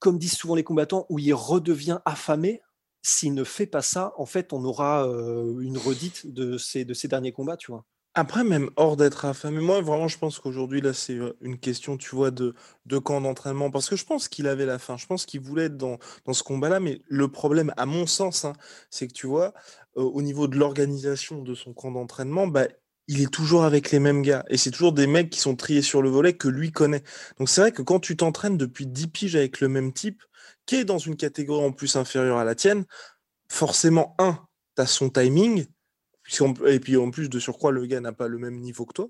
comme 0.02 0.18
disent 0.18 0.36
souvent 0.36 0.54
les 0.54 0.64
combattants, 0.64 1.06
où 1.08 1.18
il 1.18 1.32
redevient 1.32 2.00
affamé. 2.04 2.60
S'il 3.04 3.34
ne 3.34 3.44
fait 3.44 3.66
pas 3.66 3.82
ça, 3.82 4.12
en 4.16 4.26
fait, 4.26 4.52
on 4.52 4.64
aura 4.64 5.08
euh, 5.08 5.58
une 5.60 5.78
redite 5.78 6.32
de 6.32 6.58
ces, 6.58 6.84
de 6.84 6.94
ces 6.94 7.08
derniers 7.08 7.32
combats, 7.32 7.56
tu 7.56 7.72
vois. 7.72 7.84
Après, 8.14 8.44
même 8.44 8.68
hors 8.76 8.96
d'être 8.96 9.24
affamé, 9.24 9.60
moi, 9.60 9.80
vraiment, 9.80 10.06
je 10.06 10.18
pense 10.18 10.38
qu'aujourd'hui, 10.38 10.82
là, 10.82 10.92
c'est 10.92 11.18
une 11.40 11.58
question, 11.58 11.96
tu 11.96 12.14
vois, 12.14 12.30
de, 12.30 12.54
de 12.84 12.98
camp 12.98 13.20
d'entraînement. 13.22 13.70
Parce 13.70 13.88
que 13.88 13.96
je 13.96 14.04
pense 14.04 14.28
qu'il 14.28 14.46
avait 14.46 14.66
la 14.66 14.78
faim. 14.78 14.96
Je 14.98 15.06
pense 15.06 15.24
qu'il 15.24 15.40
voulait 15.40 15.64
être 15.64 15.78
dans, 15.78 15.98
dans 16.26 16.34
ce 16.34 16.42
combat-là. 16.42 16.78
Mais 16.78 17.00
le 17.08 17.28
problème, 17.28 17.72
à 17.76 17.86
mon 17.86 18.06
sens, 18.06 18.44
hein, 18.44 18.52
c'est 18.90 19.08
que, 19.08 19.14
tu 19.14 19.26
vois, 19.26 19.54
au 19.94 20.20
niveau 20.20 20.46
de 20.46 20.58
l'organisation 20.58 21.42
de 21.42 21.54
son 21.54 21.72
camp 21.72 21.90
d'entraînement, 21.90 22.46
bah, 22.46 22.68
il 23.08 23.20
est 23.22 23.32
toujours 23.32 23.64
avec 23.64 23.90
les 23.90 23.98
mêmes 23.98 24.22
gars. 24.22 24.44
Et 24.48 24.56
c'est 24.56 24.70
toujours 24.70 24.92
des 24.92 25.06
mecs 25.06 25.30
qui 25.30 25.40
sont 25.40 25.56
triés 25.56 25.82
sur 25.82 26.02
le 26.02 26.10
volet 26.10 26.34
que 26.36 26.48
lui 26.48 26.72
connaît. 26.72 27.02
Donc 27.38 27.48
c'est 27.48 27.60
vrai 27.60 27.72
que 27.72 27.82
quand 27.82 28.00
tu 28.00 28.16
t'entraînes 28.16 28.56
depuis 28.56 28.86
10 28.86 29.08
piges 29.08 29.36
avec 29.36 29.60
le 29.60 29.68
même 29.68 29.92
type, 29.92 30.22
qui 30.66 30.76
est 30.76 30.84
dans 30.84 30.98
une 30.98 31.16
catégorie 31.16 31.64
en 31.64 31.72
plus 31.72 31.96
inférieure 31.96 32.38
à 32.38 32.44
la 32.44 32.54
tienne, 32.54 32.84
forcément, 33.48 34.14
un, 34.18 34.38
tu 34.76 34.82
as 34.82 34.86
son 34.86 35.10
timing, 35.10 35.66
et 36.66 36.80
puis 36.80 36.96
en 36.96 37.10
plus 37.10 37.28
de 37.28 37.38
surcroît, 37.38 37.72
le 37.72 37.84
gars 37.86 38.00
n'a 38.00 38.12
pas 38.12 38.28
le 38.28 38.38
même 38.38 38.58
niveau 38.60 38.86
que 38.86 38.94
toi. 38.94 39.08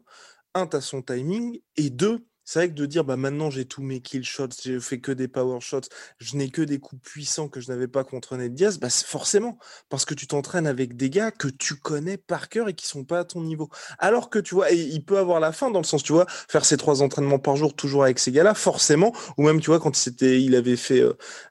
Un, 0.54 0.66
tu 0.66 0.80
son 0.80 1.02
timing. 1.02 1.60
Et 1.76 1.90
deux, 1.90 2.26
c'est 2.44 2.58
vrai 2.58 2.68
que 2.68 2.74
de 2.74 2.86
dire 2.86 3.04
bah 3.04 3.16
maintenant 3.16 3.50
j'ai 3.50 3.64
tous 3.64 3.82
mes 3.82 4.00
kill 4.00 4.24
shots, 4.24 4.48
j'ai 4.62 4.80
fait 4.80 5.00
que 5.00 5.12
des 5.12 5.28
power 5.28 5.60
shots, 5.60 5.88
je 6.18 6.36
n'ai 6.36 6.50
que 6.50 6.62
des 6.62 6.78
coups 6.78 7.02
puissants 7.02 7.48
que 7.48 7.60
je 7.60 7.70
n'avais 7.70 7.88
pas 7.88 8.04
contre 8.04 8.36
Ned 8.36 8.54
Diaz, 8.54 8.78
bah 8.78 8.90
forcément 8.90 9.58
parce 9.88 10.04
que 10.04 10.14
tu 10.14 10.26
t'entraînes 10.26 10.66
avec 10.66 10.96
des 10.96 11.10
gars 11.10 11.30
que 11.30 11.48
tu 11.48 11.76
connais 11.76 12.16
par 12.16 12.48
cœur 12.48 12.68
et 12.68 12.74
qui 12.74 12.86
sont 12.86 13.04
pas 13.04 13.20
à 13.20 13.24
ton 13.24 13.42
niveau. 13.42 13.70
Alors 13.98 14.30
que 14.30 14.38
tu 14.38 14.54
vois, 14.54 14.70
il 14.70 15.04
peut 15.04 15.18
avoir 15.18 15.40
la 15.40 15.52
fin 15.52 15.70
dans 15.70 15.80
le 15.80 15.84
sens 15.84 16.02
tu 16.02 16.12
vois, 16.12 16.26
faire 16.28 16.64
ses 16.64 16.76
trois 16.76 17.02
entraînements 17.02 17.38
par 17.38 17.56
jour 17.56 17.74
toujours 17.74 18.04
avec 18.04 18.18
ces 18.18 18.32
gars-là, 18.32 18.54
forcément, 18.54 19.12
ou 19.36 19.44
même 19.44 19.60
tu 19.60 19.66
vois 19.66 19.80
quand 19.80 19.94
c'était, 19.94 20.42
il 20.42 20.54
avait 20.56 20.76
fait 20.76 21.02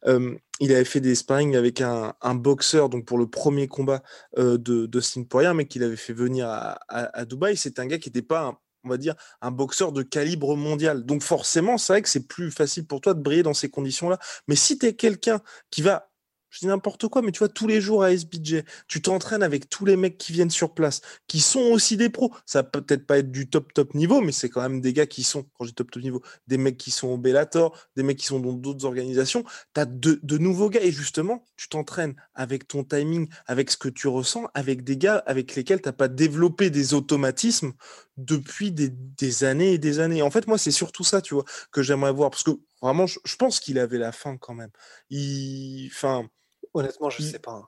euh, 0.08 0.36
il 0.62 0.72
avait 0.72 0.86
fait 0.86 1.02
des 1.02 1.16
sparring 1.16 1.56
avec 1.56 1.82
un, 1.82 2.14
boxeur, 2.36 2.90
donc 2.90 3.06
pour 3.06 3.18
le 3.18 3.28
premier 3.28 3.68
combat 3.68 4.04
euh, 4.38 4.60
de, 4.60 4.86
de 4.86 5.24
Poirier, 5.24 5.54
mais 5.56 5.66
qu'il 5.66 5.84
avait 5.84 5.96
fait 5.96 6.14
venir 6.14 6.48
à, 6.48 7.26
Dubaï. 7.26 7.58
C'est 7.58 7.80
un 7.80 7.88
gars 7.88 7.98
qui 7.98 8.10
n'était 8.10 8.22
pas 8.22 8.62
on 8.84 8.90
va 8.90 8.98
dire, 8.98 9.16
un 9.42 9.52
boxeur 9.52 9.92
de 9.92 10.04
calibre 10.04 10.56
mondial. 10.56 11.06
Donc 11.06 11.24
forcément, 11.24 11.78
c'est 11.78 11.94
vrai 11.94 12.02
que 12.02 12.10
c'est 12.10 12.28
plus 12.28 12.52
facile 12.52 12.86
pour 12.86 13.02
toi 13.02 13.14
de 13.14 13.22
briller 13.22 13.44
dans 13.44 13.54
ces 13.54 13.70
conditions-là. 13.70 14.20
Mais 14.48 14.56
si 14.56 14.78
tu 14.78 14.86
es 14.88 14.94
quelqu'un 14.94 15.42
qui 15.70 15.82
va 15.82 16.11
je 16.52 16.60
dis 16.60 16.68
n'importe 16.68 17.08
quoi, 17.08 17.22
mais 17.22 17.32
tu 17.32 17.40
vois, 17.40 17.50
tous 17.50 17.66
les 17.66 17.80
jours 17.80 18.04
à 18.04 18.12
SBJ, 18.12 18.64
tu 18.88 19.02
t'entraînes 19.02 19.42
avec 19.42 19.70
tous 19.70 19.86
les 19.86 19.96
mecs 19.96 20.18
qui 20.18 20.34
viennent 20.34 20.50
sur 20.50 20.74
place, 20.74 21.02
qui 21.28 21.40
sont 21.40 21.62
aussi 21.62 21.96
des 21.98 22.10
pros. 22.10 22.34
Ça 22.46 22.62
peut 22.64 22.82
peut-être 22.82 23.08
pas 23.08 23.20
être 23.20 23.32
du 23.32 23.50
top 23.50 23.74
top 23.74 23.96
niveau, 23.96 24.20
mais 24.22 24.34
c'est 24.34 24.50
quand 24.50 24.62
même 24.62 24.82
des 24.82 24.92
gars 24.92 25.06
qui 25.08 25.24
sont, 25.24 25.44
quand 25.58 25.64
je 25.64 25.70
dis 25.70 25.76
top 25.76 25.92
top 25.92 26.04
niveau, 26.04 26.22
des 26.48 26.58
mecs 26.58 26.78
qui 26.78 26.92
sont 26.92 27.08
au 27.08 27.18
Bellator, 27.18 27.78
des 27.96 28.04
mecs 28.04 28.18
qui 28.18 28.26
sont 28.26 28.42
dans 28.42 28.54
d'autres 28.54 28.86
organisations. 28.86 29.44
Tu 29.74 29.82
as 29.82 29.86
de, 29.86 30.20
de, 30.22 30.38
nouveaux 30.38 30.70
gars 30.70 30.84
et 30.84 30.92
justement, 30.92 31.46
tu 31.56 31.70
t'entraînes 31.70 32.16
avec 32.36 32.68
ton 32.68 32.84
timing, 32.84 33.30
avec 33.48 33.72
ce 33.72 33.78
que 33.78 33.90
tu 33.90 34.10
ressens, 34.10 34.50
avec 34.54 34.84
des 34.84 34.98
gars 34.98 35.24
avec 35.26 35.56
lesquels 35.56 35.82
tu 35.82 35.88
n'as 35.88 35.94
pas 35.94 36.10
développé 36.10 36.70
des 36.70 36.94
automatismes 36.94 37.72
depuis 38.18 38.72
des, 38.74 38.90
des, 38.90 39.44
années 39.46 39.74
et 39.74 39.78
des 39.78 40.00
années. 40.00 40.22
En 40.22 40.32
fait, 40.32 40.48
moi, 40.48 40.58
c'est 40.58 40.72
surtout 40.72 41.04
ça, 41.06 41.22
tu 41.22 41.34
vois, 41.34 41.46
que 41.72 41.82
j'aimerais 41.82 42.12
voir. 42.12 42.30
Parce 42.30 42.44
que 42.44 42.52
vraiment, 42.82 43.08
je, 43.08 43.20
je 43.24 43.36
pense 43.38 43.60
qu'il 43.60 43.80
avait 43.80 43.98
la 43.98 44.12
fin 44.12 44.38
quand 44.38 44.54
même. 44.54 44.72
Il. 45.10 45.90
Enfin 45.94 46.30
Honnêtement, 46.74 47.10
je 47.10 47.22
ne 47.22 47.28
sais 47.28 47.40
pas. 47.40 47.52
Hein. 47.52 47.68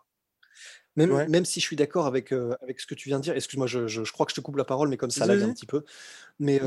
Même, 0.95 1.27
même 1.27 1.45
si 1.45 1.59
je 1.59 1.65
suis 1.65 1.75
d'accord 1.75 2.05
avec, 2.05 2.31
avec 2.31 2.79
ce 2.79 2.85
que 2.85 2.93
tu 2.93 3.09
viens 3.09 3.17
de 3.17 3.23
dire, 3.23 3.35
excuse-moi, 3.35 3.65
je, 3.65 3.87
je, 3.87 4.11
crois 4.11 4.25
que 4.25 4.31
je 4.31 4.35
te 4.35 4.41
coupe 4.41 4.57
la 4.57 4.65
parole, 4.65 4.89
mais 4.89 4.97
comme 4.97 5.09
ça 5.09 5.25
lag 5.25 5.41
un 5.41 5.51
petit 5.51 5.65
peu. 5.65 5.83
Mais 6.39 6.61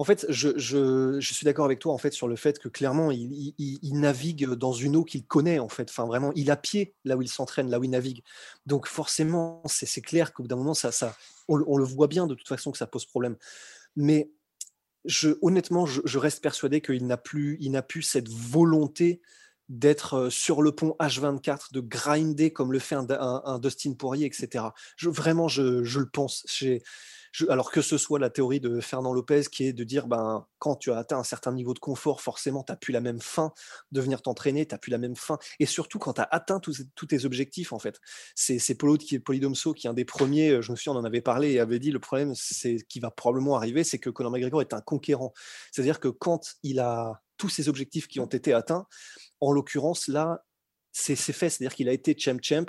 en 0.00 0.04
fait, 0.04 0.26
je, 0.28 0.56
je, 0.56 1.18
je 1.18 1.34
suis 1.34 1.44
d'accord 1.44 1.64
avec 1.64 1.80
toi 1.80 1.92
en 1.92 1.98
fait 1.98 2.12
sur 2.12 2.28
le 2.28 2.36
fait 2.36 2.60
que 2.60 2.68
clairement, 2.68 3.10
il, 3.10 3.54
il, 3.58 4.00
navigue 4.00 4.46
dans 4.46 4.72
une 4.72 4.94
eau 4.94 5.02
qu'il 5.02 5.26
connaît 5.26 5.58
en 5.58 5.68
fait. 5.68 5.90
Enfin, 5.90 6.06
vraiment, 6.06 6.32
il 6.36 6.52
a 6.52 6.56
pied 6.56 6.94
là 7.04 7.16
où 7.16 7.22
il 7.22 7.28
s'entraîne, 7.28 7.68
là 7.68 7.80
où 7.80 7.84
il 7.84 7.90
navigue. 7.90 8.22
Donc 8.64 8.86
forcément, 8.86 9.60
c'est 9.66 10.00
clair 10.00 10.32
qu'au 10.32 10.44
bout 10.44 10.48
d'un 10.48 10.56
moment, 10.56 10.74
ça, 10.74 10.92
ça, 10.92 11.16
on, 11.48 11.60
on, 11.66 11.76
le 11.76 11.84
voit 11.84 12.06
bien 12.06 12.28
de 12.28 12.36
toute 12.36 12.46
façon 12.46 12.70
que 12.70 12.78
ça 12.78 12.86
pose 12.86 13.06
problème. 13.06 13.36
Mais 13.96 14.30
je, 15.04 15.30
honnêtement, 15.42 15.84
je, 15.84 16.18
reste 16.18 16.42
persuadé 16.42 16.80
qu'il 16.80 17.06
n'a 17.06 17.16
plus, 17.16 17.56
il 17.60 17.72
n'a 17.72 17.82
plus 17.82 18.02
cette 18.02 18.28
volonté 18.28 19.20
d'être 19.68 20.30
sur 20.30 20.62
le 20.62 20.72
pont 20.72 20.96
H24, 21.00 21.72
de 21.72 21.80
grinder 21.80 22.52
comme 22.52 22.72
le 22.72 22.78
fait 22.78 22.96
un, 22.96 23.58
Dustin 23.58 23.92
Poirier, 23.94 24.26
etc. 24.26 24.66
Je, 24.96 25.10
vraiment, 25.10 25.48
je, 25.48 25.84
je 25.84 26.00
le 26.00 26.08
pense. 26.08 26.44
Alors 27.48 27.70
que 27.70 27.82
ce 27.82 27.98
soit 27.98 28.18
la 28.18 28.30
théorie 28.30 28.60
de 28.60 28.80
Fernand 28.80 29.12
Lopez 29.12 29.42
qui 29.52 29.64
est 29.64 29.72
de 29.72 29.84
dire 29.84 30.06
ben, 30.06 30.46
quand 30.58 30.76
tu 30.76 30.90
as 30.90 30.96
atteint 30.96 31.18
un 31.18 31.24
certain 31.24 31.52
niveau 31.52 31.74
de 31.74 31.78
confort, 31.78 32.20
forcément, 32.20 32.62
tu 32.62 32.72
n'as 32.72 32.76
plus 32.76 32.92
la 32.92 33.00
même 33.00 33.20
faim 33.20 33.52
de 33.92 34.00
venir 34.00 34.22
t'entraîner, 34.22 34.66
tu 34.66 34.74
n'as 34.74 34.78
plus 34.78 34.90
la 34.90 34.98
même 34.98 35.16
faim. 35.16 35.38
Et 35.60 35.66
surtout 35.66 35.98
quand 35.98 36.14
tu 36.14 36.20
as 36.20 36.28
atteint 36.30 36.60
tous, 36.60 36.84
tes 37.06 37.24
objectifs, 37.24 37.72
en 37.72 37.78
fait. 37.78 38.00
C'est 38.34 38.74
Polo 38.74 38.96
qui 38.96 39.14
est 39.14 39.20
Polydomso 39.20 39.74
qui 39.74 39.86
est 39.86 39.90
un 39.90 39.94
des 39.94 40.06
premiers, 40.06 40.62
je 40.62 40.72
me 40.72 40.76
souviens, 40.76 40.94
on 40.94 41.02
en 41.02 41.04
avait 41.04 41.20
parlé 41.20 41.52
et 41.52 41.60
avait 41.60 41.78
dit 41.78 41.90
le 41.90 42.00
problème 42.00 42.32
c'est 42.34 42.78
qui 42.88 43.00
va 43.00 43.10
probablement 43.10 43.56
arriver, 43.56 43.84
c'est 43.84 43.98
que 43.98 44.10
Conor 44.10 44.32
McGregor 44.32 44.62
est 44.62 44.72
un 44.72 44.80
conquérant. 44.80 45.34
C'est-à-dire 45.70 46.00
que 46.00 46.08
quand 46.08 46.56
il 46.62 46.80
a 46.80 47.22
tous 47.36 47.48
ses 47.48 47.68
objectifs 47.68 48.08
qui 48.08 48.20
ont 48.20 48.26
été 48.26 48.52
atteints, 48.52 48.86
en 49.40 49.52
l'occurrence, 49.52 50.08
là, 50.08 50.44
c'est 50.92 51.16
fait, 51.16 51.50
c'est-à-dire 51.50 51.74
qu'il 51.74 51.88
a 51.88 51.92
été 51.92 52.18
champ-champ, 52.18 52.66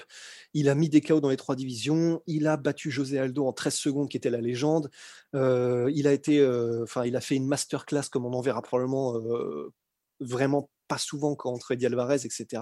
il 0.54 0.70
a 0.70 0.76
mis 0.76 0.90
des 0.90 1.02
KO 1.02 1.20
dans 1.20 1.30
les 1.30 1.38
trois 1.38 1.56
divisions, 1.56 2.22
il 2.28 2.48
a 2.48 2.58
battu 2.58 2.92
José 2.92 3.20
Aldo 3.20 3.46
en 3.46 3.54
13 3.54 3.74
secondes, 3.74 4.10
qui 4.10 4.18
était 4.18 4.30
la 4.30 4.42
légende, 4.42 4.90
euh, 5.36 5.92
il 5.96 6.08
a 6.08 6.14
été, 6.14 6.40
euh, 6.40 6.86
il 7.06 7.16
a 7.16 7.22
fait 7.22 7.36
une 7.36 7.48
masterclass 7.48 8.04
comme 8.12 8.26
on 8.26 8.34
en 8.34 8.42
verra 8.42 8.62
probablement 8.62 9.18
euh, 9.18 9.74
vraiment 10.20 10.70
pas 10.88 10.98
souvent 10.98 11.36
contre 11.36 11.72
Eddie 11.72 11.86
Alvarez, 11.86 12.26
etc. 12.26 12.62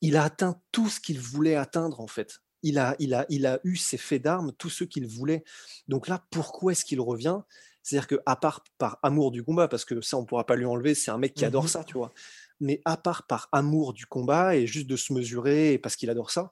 Il 0.00 0.16
a 0.16 0.24
atteint 0.24 0.60
tout 0.72 0.88
ce 0.88 1.00
qu'il 1.00 1.20
voulait 1.20 1.56
atteindre 1.56 2.00
en 2.00 2.06
fait. 2.06 2.38
Il 2.62 2.78
a, 2.78 2.96
il 2.98 3.14
a, 3.14 3.26
il 3.28 3.46
a 3.46 3.60
eu 3.64 3.76
ses 3.76 3.98
faits 3.98 4.22
d'armes, 4.22 4.52
tous 4.58 4.70
ceux 4.70 4.86
qu'il 4.86 5.06
voulait. 5.06 5.44
Donc 5.88 6.08
là, 6.08 6.24
pourquoi 6.30 6.72
est-ce 6.72 6.84
qu'il 6.84 7.00
revient? 7.00 7.40
C'est-à-dire 7.82 8.08
que 8.08 8.16
à 8.26 8.34
part 8.36 8.64
par 8.78 8.98
amour 9.02 9.30
du 9.30 9.44
combat, 9.44 9.68
parce 9.68 9.84
que 9.84 10.00
ça 10.00 10.16
on 10.16 10.24
pourra 10.24 10.44
pas 10.44 10.56
lui 10.56 10.64
enlever, 10.64 10.94
c'est 10.94 11.10
un 11.10 11.18
mec 11.18 11.34
qui 11.34 11.44
adore 11.44 11.64
mmh 11.64 11.68
ça, 11.68 11.84
tu 11.84 11.94
vois 11.94 12.12
mais 12.60 12.80
à 12.84 12.96
part 12.96 13.26
par 13.26 13.48
amour 13.52 13.92
du 13.92 14.06
combat 14.06 14.56
et 14.56 14.66
juste 14.66 14.86
de 14.86 14.96
se 14.96 15.12
mesurer 15.12 15.78
parce 15.78 15.96
qu'il 15.96 16.10
adore 16.10 16.30
ça, 16.30 16.50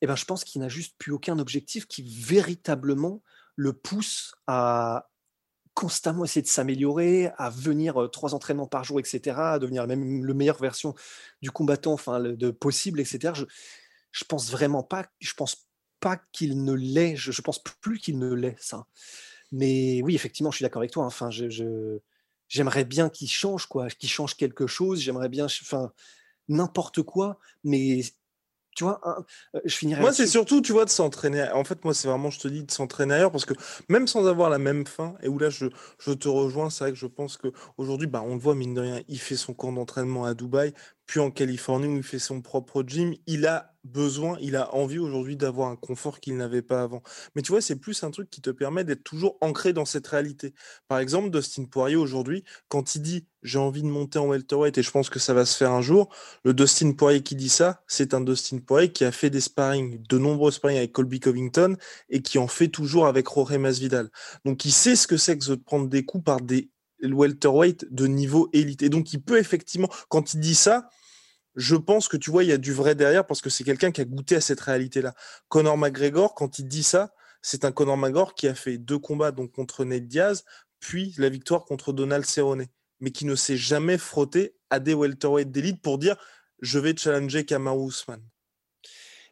eh 0.00 0.06
ben, 0.06 0.16
je 0.16 0.24
pense 0.24 0.44
qu'il 0.44 0.60
n'a 0.60 0.68
juste 0.68 0.96
plus 0.98 1.12
aucun 1.12 1.38
objectif 1.38 1.86
qui 1.86 2.02
véritablement 2.02 3.22
le 3.56 3.72
pousse 3.72 4.34
à 4.46 5.10
constamment 5.74 6.24
essayer 6.24 6.42
de 6.42 6.48
s'améliorer, 6.48 7.30
à 7.38 7.50
venir 7.50 8.08
trois 8.12 8.34
entraînements 8.34 8.66
par 8.66 8.84
jour, 8.84 8.98
etc., 8.98 9.36
à 9.38 9.58
devenir 9.58 9.86
même 9.86 10.24
la 10.26 10.34
meilleure 10.34 10.60
version 10.60 10.94
du 11.42 11.50
combattant, 11.50 11.92
enfin, 11.92 12.20
de 12.20 12.50
possible, 12.50 13.00
etc. 13.00 13.34
Je, 13.34 13.44
je 14.12 14.24
pense 14.24 14.50
vraiment 14.50 14.82
pas, 14.82 15.06
je 15.20 15.32
pense 15.34 15.68
pas 16.00 16.20
qu'il 16.32 16.64
ne 16.64 16.72
l'est, 16.72 17.16
je, 17.16 17.30
je 17.30 17.42
pense 17.42 17.62
plus 17.62 17.98
qu'il 17.98 18.18
ne 18.18 18.32
l'est, 18.32 18.56
ça. 18.58 18.86
Mais 19.52 20.02
oui, 20.02 20.14
effectivement, 20.14 20.50
je 20.50 20.56
suis 20.56 20.62
d'accord 20.64 20.80
avec 20.80 20.92
toi. 20.92 21.04
Hein. 21.04 21.08
Enfin, 21.08 21.30
je, 21.30 21.98
j'aimerais 22.50 22.84
bien 22.84 23.08
qu'il 23.08 23.30
change, 23.30 23.64
quoi, 23.66 23.88
qu'il 23.88 24.10
change 24.10 24.36
quelque 24.36 24.66
chose. 24.66 25.00
J'aimerais 25.00 25.30
bien, 25.30 25.46
enfin, 25.46 25.92
n'importe 26.48 27.00
quoi, 27.02 27.38
mais 27.64 28.02
tu 28.76 28.84
vois, 28.84 29.00
euh, 29.54 29.60
je 29.64 29.74
finirais. 29.74 30.00
Moi, 30.00 30.12
c'est 30.12 30.26
surtout, 30.26 30.60
tu 30.60 30.72
vois, 30.72 30.84
de 30.84 30.90
s'entraîner. 30.90 31.48
En 31.52 31.64
fait, 31.64 31.84
moi, 31.84 31.94
c'est 31.94 32.08
vraiment, 32.08 32.30
je 32.30 32.38
te 32.38 32.48
dis, 32.48 32.64
de 32.64 32.70
s'entraîner 32.70 33.14
ailleurs 33.14 33.32
parce 33.32 33.44
que 33.44 33.54
même 33.88 34.06
sans 34.06 34.26
avoir 34.26 34.50
la 34.50 34.58
même 34.58 34.86
fin, 34.86 35.14
et 35.22 35.28
où 35.28 35.38
là, 35.38 35.50
je, 35.50 35.66
je 35.98 36.12
te 36.12 36.28
rejoins, 36.28 36.70
c'est 36.70 36.84
vrai 36.84 36.92
que 36.92 36.98
je 36.98 37.06
pense 37.06 37.36
qu'aujourd'hui, 37.36 38.06
bah, 38.06 38.22
on 38.24 38.34
le 38.34 38.40
voit, 38.40 38.54
mine 38.54 38.74
de 38.74 38.80
rien, 38.80 39.02
il 39.08 39.18
fait 39.18 39.36
son 39.36 39.54
camp 39.54 39.72
d'entraînement 39.72 40.24
à 40.24 40.34
Dubaï, 40.34 40.72
puis 41.10 41.18
en 41.18 41.32
Californie 41.32 41.88
où 41.88 41.96
il 41.96 42.04
fait 42.04 42.20
son 42.20 42.40
propre 42.40 42.84
gym. 42.86 43.16
Il 43.26 43.44
a 43.44 43.74
besoin, 43.82 44.38
il 44.40 44.54
a 44.54 44.72
envie 44.76 45.00
aujourd'hui 45.00 45.36
d'avoir 45.36 45.68
un 45.68 45.74
confort 45.74 46.20
qu'il 46.20 46.36
n'avait 46.36 46.62
pas 46.62 46.82
avant. 46.82 47.02
Mais 47.34 47.42
tu 47.42 47.50
vois, 47.50 47.60
c'est 47.60 47.74
plus 47.74 48.04
un 48.04 48.12
truc 48.12 48.30
qui 48.30 48.40
te 48.40 48.50
permet 48.50 48.84
d'être 48.84 49.02
toujours 49.02 49.36
ancré 49.40 49.72
dans 49.72 49.84
cette 49.84 50.06
réalité. 50.06 50.54
Par 50.86 51.00
exemple, 51.00 51.30
Dustin 51.30 51.64
Poirier 51.64 51.96
aujourd'hui, 51.96 52.44
quand 52.68 52.94
il 52.94 53.02
dit 53.02 53.26
j'ai 53.42 53.58
envie 53.58 53.82
de 53.82 53.88
monter 53.88 54.20
en 54.20 54.28
welterweight 54.28 54.78
et 54.78 54.84
je 54.84 54.90
pense 54.92 55.10
que 55.10 55.18
ça 55.18 55.34
va 55.34 55.44
se 55.44 55.56
faire 55.56 55.72
un 55.72 55.82
jour, 55.82 56.14
le 56.44 56.54
Dustin 56.54 56.92
Poirier 56.92 57.24
qui 57.24 57.34
dit 57.34 57.48
ça, 57.48 57.82
c'est 57.88 58.14
un 58.14 58.20
Dustin 58.20 58.58
Poirier 58.58 58.92
qui 58.92 59.04
a 59.04 59.10
fait 59.10 59.30
des 59.30 59.40
sparring, 59.40 60.00
de 60.08 60.16
nombreux 60.16 60.52
sparring 60.52 60.78
avec 60.78 60.92
Colby 60.92 61.18
Covington 61.18 61.76
et 62.08 62.22
qui 62.22 62.38
en 62.38 62.46
fait 62.46 62.68
toujours 62.68 63.08
avec 63.08 63.26
Jorge 63.28 63.56
Masvidal. 63.56 64.10
Donc 64.44 64.64
il 64.64 64.70
sait 64.70 64.94
ce 64.94 65.08
que 65.08 65.16
c'est 65.16 65.36
que 65.36 65.44
de 65.44 65.54
prendre 65.56 65.88
des 65.88 66.04
coups 66.04 66.22
par 66.22 66.40
des 66.40 66.70
welterweight 67.02 67.92
de 67.92 68.06
niveau 68.06 68.48
élite. 68.52 68.82
Et 68.82 68.88
donc 68.88 69.12
il 69.12 69.20
peut 69.20 69.38
effectivement, 69.38 69.88
quand 70.08 70.34
il 70.34 70.40
dit 70.40 70.54
ça, 70.54 70.88
je 71.56 71.76
pense 71.76 72.08
que 72.08 72.16
tu 72.16 72.30
vois, 72.30 72.44
il 72.44 72.50
y 72.50 72.52
a 72.52 72.58
du 72.58 72.72
vrai 72.72 72.94
derrière 72.94 73.26
parce 73.26 73.40
que 73.40 73.50
c'est 73.50 73.64
quelqu'un 73.64 73.90
qui 73.90 74.00
a 74.00 74.04
goûté 74.04 74.36
à 74.36 74.40
cette 74.40 74.60
réalité-là. 74.60 75.14
Conor 75.48 75.76
McGregor, 75.76 76.34
quand 76.34 76.58
il 76.58 76.68
dit 76.68 76.82
ça, 76.82 77.12
c'est 77.42 77.64
un 77.64 77.72
Conor 77.72 77.96
McGregor 77.96 78.34
qui 78.34 78.48
a 78.48 78.54
fait 78.54 78.78
deux 78.78 78.98
combats 78.98 79.32
donc 79.32 79.52
contre 79.52 79.84
Ned 79.84 80.06
Diaz, 80.06 80.44
puis 80.78 81.14
la 81.18 81.28
victoire 81.28 81.64
contre 81.64 81.92
Donald 81.92 82.24
Cerrone, 82.24 82.66
mais 83.00 83.10
qui 83.10 83.24
ne 83.24 83.34
s'est 83.34 83.56
jamais 83.56 83.98
frotté 83.98 84.54
à 84.70 84.78
des 84.78 84.94
welterweight 84.94 85.50
d'élite 85.50 85.82
pour 85.82 85.98
dire 85.98 86.16
je 86.60 86.78
vais 86.78 86.96
challenger 86.96 87.44
Kamaru 87.44 87.88
Usman. 87.88 88.22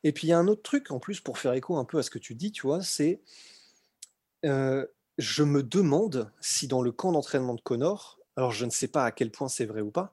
Et 0.04 0.12
puis 0.12 0.28
il 0.28 0.30
y 0.30 0.32
a 0.32 0.38
un 0.38 0.48
autre 0.48 0.62
truc 0.62 0.90
en 0.90 0.98
plus 0.98 1.20
pour 1.20 1.38
faire 1.38 1.52
écho 1.52 1.76
un 1.76 1.84
peu 1.84 1.98
à 1.98 2.02
ce 2.02 2.10
que 2.10 2.18
tu 2.18 2.34
dis, 2.34 2.52
tu 2.52 2.62
vois, 2.62 2.82
c'est 2.82 3.20
euh, 4.44 4.86
je 5.18 5.42
me 5.42 5.62
demande 5.62 6.32
si 6.40 6.68
dans 6.68 6.82
le 6.82 6.92
camp 6.92 7.12
d'entraînement 7.12 7.54
de 7.54 7.60
Conor, 7.60 8.20
alors 8.36 8.52
je 8.52 8.64
ne 8.64 8.70
sais 8.70 8.88
pas 8.88 9.04
à 9.04 9.10
quel 9.10 9.30
point 9.30 9.48
c'est 9.48 9.66
vrai 9.66 9.80
ou 9.80 9.90
pas, 9.90 10.12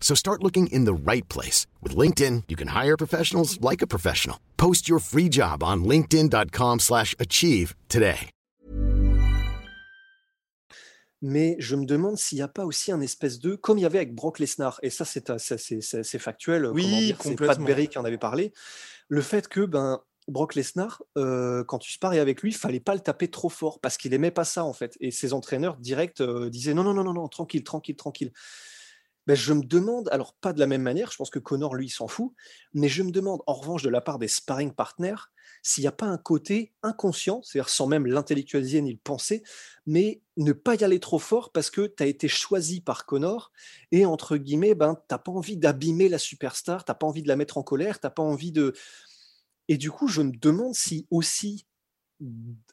So 0.00 0.16
start 0.16 0.42
looking 0.42 0.66
in 0.72 0.86
the 0.86 0.94
right 0.94 1.28
place. 1.28 1.68
With 1.80 1.94
LinkedIn, 1.94 2.48
you 2.48 2.56
can 2.56 2.74
hire 2.74 2.96
professionals 2.96 3.60
like 3.60 3.82
a 3.82 3.86
professional. 3.86 4.40
Post 4.56 4.88
your 4.88 4.98
free 4.98 5.28
job 5.28 5.62
on 5.62 5.84
linkedin.com 5.84 6.80
slash 6.80 7.14
achieve 7.20 7.76
today. 7.88 8.30
mais 11.22 11.56
je 11.58 11.76
me 11.76 11.84
demande 11.84 12.16
s'il 12.16 12.36
n'y 12.36 12.42
a 12.42 12.48
pas 12.48 12.64
aussi 12.64 12.92
un 12.92 13.00
espèce 13.00 13.40
de, 13.40 13.54
comme 13.54 13.78
il 13.78 13.82
y 13.82 13.84
avait 13.84 13.98
avec 13.98 14.14
Brock 14.14 14.38
Lesnar, 14.38 14.78
et 14.82 14.90
ça 14.90 15.04
c'est 15.04 16.18
factuel, 16.18 16.66
oui, 16.68 17.14
c'est 17.20 17.36
Pat 17.36 17.58
Berry 17.60 17.88
qui 17.88 17.98
en 17.98 18.04
avait 18.04 18.18
parlé, 18.18 18.52
le 19.08 19.20
fait 19.20 19.48
que 19.48 19.66
ben, 19.66 20.00
Brock 20.28 20.54
Lesnar, 20.54 21.02
euh, 21.18 21.64
quand 21.64 21.78
tu 21.78 21.92
sparais 21.92 22.20
avec 22.20 22.42
lui, 22.42 22.50
il 22.50 22.56
fallait 22.56 22.80
pas 22.80 22.94
le 22.94 23.00
taper 23.00 23.28
trop 23.28 23.48
fort 23.48 23.80
parce 23.80 23.96
qu'il 23.96 24.14
aimait 24.14 24.30
pas 24.30 24.44
ça 24.44 24.64
en 24.64 24.72
fait. 24.72 24.96
Et 25.00 25.10
ses 25.10 25.32
entraîneurs 25.32 25.76
directs 25.76 26.20
euh, 26.20 26.48
disaient 26.48 26.74
non, 26.74 26.84
non, 26.84 26.94
non, 26.94 27.04
non, 27.04 27.14
non, 27.14 27.28
tranquille, 27.28 27.64
tranquille, 27.64 27.96
tranquille. 27.96 28.32
Ben, 29.26 29.34
je 29.34 29.52
me 29.52 29.62
demande, 29.62 30.08
alors 30.12 30.34
pas 30.34 30.52
de 30.52 30.60
la 30.60 30.66
même 30.66 30.82
manière, 30.82 31.10
je 31.12 31.16
pense 31.16 31.30
que 31.30 31.38
Connor 31.38 31.74
lui 31.74 31.88
s'en 31.88 32.08
fout, 32.08 32.32
mais 32.72 32.88
je 32.88 33.02
me 33.02 33.10
demande 33.10 33.40
en 33.46 33.54
revanche 33.54 33.82
de 33.82 33.90
la 33.90 34.00
part 34.00 34.18
des 34.18 34.28
sparring 34.28 34.72
partners, 34.72 35.30
s'il 35.62 35.82
n'y 35.82 35.88
a 35.88 35.92
pas 35.92 36.06
un 36.06 36.16
côté 36.16 36.72
inconscient, 36.82 37.42
c'est-à-dire 37.42 37.68
sans 37.68 37.86
même 37.86 38.06
l'intellectualiser 38.06 38.80
ni 38.80 38.92
le 38.92 38.98
penser, 39.02 39.42
mais 39.86 40.22
ne 40.36 40.52
pas 40.52 40.74
y 40.74 40.84
aller 40.84 41.00
trop 41.00 41.18
fort 41.18 41.52
parce 41.52 41.70
que 41.70 41.86
tu 41.86 42.02
as 42.02 42.06
été 42.06 42.28
choisi 42.28 42.80
par 42.80 43.04
Connor 43.04 43.52
et 43.92 44.06
entre 44.06 44.36
guillemets, 44.36 44.74
ben, 44.74 44.94
tu 44.94 45.02
n'as 45.10 45.18
pas 45.18 45.32
envie 45.32 45.56
d'abîmer 45.56 46.08
la 46.08 46.18
superstar, 46.18 46.84
tu 46.84 46.90
n'as 46.90 46.94
pas 46.94 47.06
envie 47.06 47.22
de 47.22 47.28
la 47.28 47.36
mettre 47.36 47.58
en 47.58 47.62
colère, 47.62 48.00
tu 48.00 48.06
n'as 48.06 48.10
pas 48.10 48.22
envie 48.22 48.52
de... 48.52 48.72
Et 49.68 49.76
du 49.76 49.90
coup, 49.90 50.08
je 50.08 50.22
me 50.22 50.32
demande 50.32 50.74
si 50.74 51.06
aussi 51.10 51.66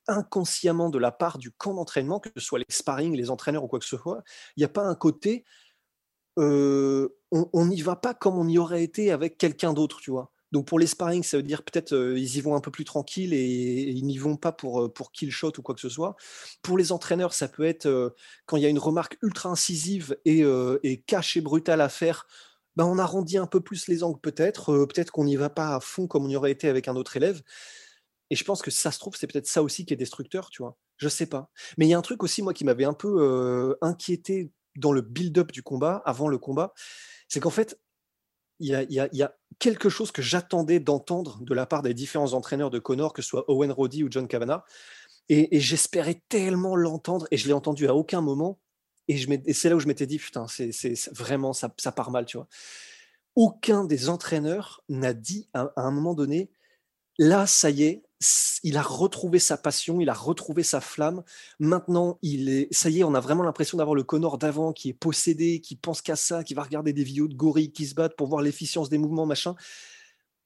inconsciemment 0.07 0.89
de 0.89 0.97
la 0.97 1.11
part 1.11 1.37
du 1.37 1.51
camp 1.51 1.73
d'entraînement, 1.73 2.19
que 2.19 2.29
ce 2.35 2.41
soit 2.43 2.59
les 2.59 2.65
sparring, 2.69 3.15
les 3.15 3.29
entraîneurs 3.29 3.63
ou 3.63 3.67
quoi 3.67 3.79
que 3.79 3.85
ce 3.85 3.97
soit, 3.97 4.23
il 4.55 4.61
n'y 4.61 4.65
a 4.65 4.69
pas 4.69 4.83
un 4.83 4.95
côté, 4.95 5.45
on 6.37 7.65
n'y 7.65 7.81
va 7.81 7.95
pas 7.95 8.13
comme 8.13 8.37
on 8.37 8.47
y 8.47 8.57
aurait 8.57 8.83
été 8.83 9.11
avec 9.11 9.37
quelqu'un 9.37 9.73
d'autre, 9.73 9.99
tu 9.99 10.11
vois. 10.11 10.31
Donc 10.51 10.65
pour 10.65 10.79
les 10.79 10.87
sparring, 10.87 11.23
ça 11.23 11.37
veut 11.37 11.43
dire 11.43 11.63
peut-être 11.63 11.93
ils 12.15 12.37
y 12.37 12.41
vont 12.41 12.55
un 12.55 12.61
peu 12.61 12.71
plus 12.71 12.85
tranquille 12.85 13.33
et, 13.33 13.89
ils 13.89 14.05
n'y 14.05 14.17
vont 14.17 14.37
pas 14.37 14.51
pour, 14.51 14.93
pour 14.93 15.11
kill 15.11 15.29
shot 15.31 15.51
ou 15.57 15.61
quoi 15.61 15.75
que 15.75 15.81
ce 15.81 15.89
soit. 15.89 16.15
Pour 16.61 16.77
les 16.77 16.91
entraîneurs, 16.91 17.33
ça 17.33 17.47
peut 17.47 17.65
être 17.65 18.15
quand 18.45 18.57
il 18.57 18.63
y 18.63 18.65
a 18.65 18.69
une 18.69 18.79
remarque 18.79 19.17
ultra 19.21 19.49
incisive 19.49 20.17
et, 20.25 21.03
cash 21.05 21.35
et 21.37 21.41
brutale 21.41 21.81
à 21.81 21.89
faire, 21.89 22.27
ben 22.75 22.85
on 22.85 22.97
arrondit 22.97 23.37
un 23.37 23.47
peu 23.47 23.59
plus 23.59 23.87
les 23.87 24.03
angles 24.03 24.19
peut-être. 24.21 24.85
peut-être 24.85 25.11
qu'on 25.11 25.25
n'y 25.25 25.35
va 25.35 25.49
pas 25.49 25.75
à 25.75 25.79
fond 25.79 26.07
comme 26.07 26.25
on 26.25 26.29
y 26.29 26.35
aurait 26.35 26.51
été 26.51 26.69
avec 26.69 26.87
un 26.87 26.95
autre 26.95 27.17
élève. 27.17 27.41
Et 28.29 28.35
je 28.35 28.43
pense 28.43 28.61
que 28.61 28.71
ça 28.71 28.91
se 28.91 28.99
trouve, 28.99 29.15
c'est 29.15 29.27
peut-être 29.27 29.47
ça 29.47 29.63
aussi 29.63 29.85
qui 29.85 29.93
est 29.93 29.97
destructeur, 29.97 30.49
tu 30.49 30.61
vois. 30.61 30.77
Je 30.97 31.07
sais 31.09 31.27
pas. 31.27 31.49
Mais 31.77 31.85
il 31.85 31.89
y 31.89 31.93
a 31.93 31.97
un 31.97 32.01
truc 32.01 32.23
aussi, 32.23 32.41
moi, 32.41 32.53
qui 32.53 32.65
m'avait 32.65 32.85
un 32.85 32.93
peu 32.93 33.77
inquiété 33.81 34.51
dans 34.77 34.91
le 34.91 35.01
build-up 35.01 35.51
du 35.51 35.63
combat, 35.63 36.01
avant 36.05 36.27
le 36.27 36.37
combat, 36.37 36.73
c'est 37.27 37.39
qu'en 37.39 37.49
fait, 37.49 37.77
il 38.59 38.69
y, 38.69 39.21
a, 39.21 39.35
quelque 39.59 39.89
chose 39.89 40.11
que 40.11 40.21
j'attendais 40.21 40.79
d'entendre 40.79 41.39
de 41.41 41.53
la 41.53 41.65
part 41.65 41.83
des 41.83 41.93
différents 41.93 42.33
entraîneurs 42.33 42.71
de 42.71 42.79
Connor, 42.79 43.13
que 43.13 43.21
ce 43.21 43.29
soit 43.29 43.45
Owen 43.49 43.71
Roddy 43.71 44.03
ou 44.03 44.07
John 44.09 44.27
Kavanagh. 44.27 44.61
Et, 45.29 45.59
j'espérais 45.59 46.21
tellement 46.29 46.75
l'entendre, 46.75 47.27
et 47.31 47.37
je 47.37 47.47
l'ai 47.47 47.53
entendu 47.53 47.87
à 47.87 47.93
aucun 47.93 48.21
moment. 48.21 48.59
Et, 49.07 49.17
c'est 49.53 49.69
là 49.69 49.75
où 49.75 49.79
je 49.79 49.87
m'étais 49.87 50.07
dit, 50.07 50.17
putain, 50.17 50.47
c'est 50.47 50.71
vraiment, 51.11 51.53
ça, 51.53 51.69
part 51.95 52.11
mal, 52.11 52.25
tu 52.25 52.37
vois. 52.37 52.47
Aucun 53.35 53.83
des 53.83 54.09
entraîneurs 54.09 54.83
n'a 54.89 55.13
dit 55.13 55.49
à 55.53 55.71
un 55.75 55.91
moment 55.91 56.15
donné, 56.15 56.49
là, 57.19 57.45
ça 57.45 57.69
y 57.69 57.83
est, 57.83 58.06
il 58.63 58.77
a 58.77 58.81
retrouvé 58.81 59.39
sa 59.39 59.57
passion, 59.57 60.01
il 60.01 60.09
a 60.09 60.13
retrouvé 60.13 60.63
sa 60.63 60.81
flamme. 60.81 61.23
Maintenant, 61.59 62.17
il 62.21 62.49
est, 62.49 62.73
ça 62.73 62.89
y 62.89 62.99
est, 62.99 63.03
on 63.03 63.13
a 63.13 63.19
vraiment 63.19 63.43
l'impression 63.43 63.77
d'avoir 63.77 63.95
le 63.95 64.03
Connor 64.03 64.37
d'avant 64.37 64.73
qui 64.73 64.89
est 64.89 64.93
possédé, 64.93 65.61
qui 65.61 65.75
pense 65.75 66.01
qu'à 66.01 66.15
ça, 66.15 66.43
qui 66.43 66.53
va 66.53 66.63
regarder 66.63 66.93
des 66.93 67.03
vidéos 67.03 67.27
de 67.27 67.35
gorilles 67.35 67.71
qui 67.71 67.85
se 67.85 67.93
battent 67.93 68.15
pour 68.15 68.27
voir 68.27 68.41
l'efficience 68.41 68.89
des 68.89 68.97
mouvements, 68.97 69.25
machin. 69.25 69.55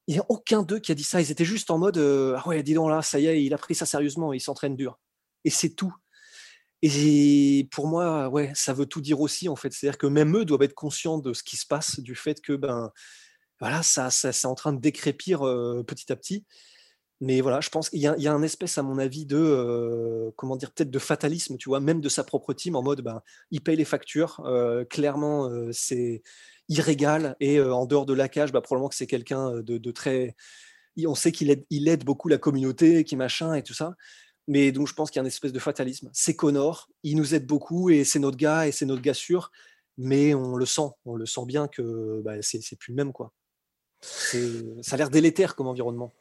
Il 0.08 0.16
n'y 0.16 0.20
a 0.20 0.26
aucun 0.30 0.64
d'eux 0.64 0.80
qui 0.80 0.92
a 0.92 0.96
dit 0.96 1.04
ça. 1.04 1.22
Ils 1.22 1.32
étaient 1.32 1.46
juste 1.46 1.72
en 1.72 1.78
mode 1.78 1.98
euh, 1.98 2.36
Ah 2.38 2.48
ouais, 2.48 2.62
dis 2.64 2.74
donc 2.74 2.90
là, 2.90 3.02
ça 3.02 3.20
y 3.20 3.28
est, 3.28 3.44
il 3.44 3.54
a 3.54 3.58
pris 3.58 3.76
ça 3.76 3.86
sérieusement, 3.86 4.34
il 4.34 4.42
s'entraîne 4.42 4.76
dur. 4.76 5.00
Et 5.46 5.50
c'est 5.50 5.70
tout. 5.70 5.94
Et 6.82 7.68
pour 7.72 7.88
moi, 7.88 8.28
ouais, 8.30 8.52
ça 8.56 8.74
veut 8.74 8.88
tout 8.88 9.02
dire 9.02 9.22
aussi, 9.22 9.48
en 9.48 9.56
fait. 9.56 9.72
C'est-à-dire 9.72 9.98
que 9.98 10.08
même 10.08 10.36
eux 10.36 10.46
doivent 10.46 10.64
être 10.64 10.74
conscients 10.74 11.20
de 11.20 11.34
ce 11.34 11.44
qui 11.44 11.56
se 11.56 11.66
passe, 11.66 12.00
du 12.00 12.16
fait 12.16 12.42
que, 12.42 12.54
ben, 12.54 12.92
voilà, 13.60 13.84
ça, 13.84 14.10
ça 14.10 14.34
c'est 14.34 14.48
en 14.48 14.56
train 14.56 14.74
de 14.74 14.82
décrépir 14.82 15.46
euh, 15.46 15.84
petit 15.84 16.12
à 16.12 16.16
petit. 16.16 16.46
Mais 17.22 17.40
voilà, 17.42 17.62
je 17.62 17.70
pense 17.70 17.92
qu'il 17.92 18.00
y, 18.00 18.08
a 18.08 18.34
un 18.34 18.42
espèce, 18.42 18.80
à 18.80 18.84
mon 18.84 18.98
avis, 18.98 19.28
de 19.28 19.38
euh, 19.38 20.32
comment 20.38 20.56
dire, 20.56 20.72
peut-être 20.72 20.90
de 20.90 20.98
fatalisme, 21.00 21.56
tu 21.56 21.70
vois, 21.70 21.80
même 21.80 22.02
de 22.02 22.10
sa 22.10 22.24
propre 22.24 22.52
team, 22.52 22.76
en 22.76 22.82
mode, 22.82 23.02
ben, 23.02 23.22
il 23.52 23.62
paye 23.62 23.76
les 23.76 23.86
factures. 23.86 24.42
Euh, 24.46 24.86
clairement, 24.86 25.46
euh, 25.48 25.70
c'est 25.72 26.24
irrégal. 26.68 27.36
Et 27.40 27.62
en 27.62 27.86
dehors 27.86 28.08
de 28.08 28.14
la 28.14 28.28
cage, 28.28 28.52
bah, 28.52 28.62
probablement 28.62 28.90
que 28.90 28.96
c'est 28.96 29.06
quelqu'un 29.06 29.62
de, 29.62 29.92
très. 29.92 30.36
On 31.06 31.14
sait 31.14 31.32
qu'il 31.32 31.52
aide, 31.52 31.64
il 31.70 31.88
aide 31.88 32.04
beaucoup 32.04 32.28
la 32.28 32.40
communauté, 32.40 33.04
qui 33.04 33.16
machin 33.16 33.54
et 33.54 33.62
tout 33.62 33.76
ça. 33.76 33.96
Mais 34.48 34.72
donc, 34.72 34.88
je 34.88 34.96
pense 34.96 35.12
qu'il 35.12 35.20
y 35.20 35.22
a 35.22 35.24
une 35.24 35.28
espèce 35.28 35.54
de 35.54 35.60
fatalisme. 35.60 36.10
C'est 36.14 36.36
Connor, 36.36 36.90
il 37.04 37.18
nous 37.18 37.36
aide 37.36 37.46
beaucoup 37.46 37.92
et 37.92 38.04
c'est 38.04 38.20
notre 38.20 38.38
gars 38.38 38.68
et 38.68 38.72
c'est 38.72 38.88
notre 38.88 39.04
gars 39.04 39.14
sûr. 39.14 39.52
Mais 39.96 40.34
on 40.34 40.56
le 40.56 40.66
sent, 40.66 40.90
on 41.06 41.16
le 41.16 41.28
sent 41.28 41.46
bien 41.46 41.68
que 41.68 42.22
bah, 42.26 42.42
c'est 42.42 42.80
plus 42.80 42.94
le 42.94 42.96
même, 42.96 43.14
quoi. 43.14 43.32
Ça 44.02 44.96
a 44.96 44.98
l'air 44.98 45.12
délétère 45.12 45.56
comme 45.56 45.68
environnement. 45.68 46.12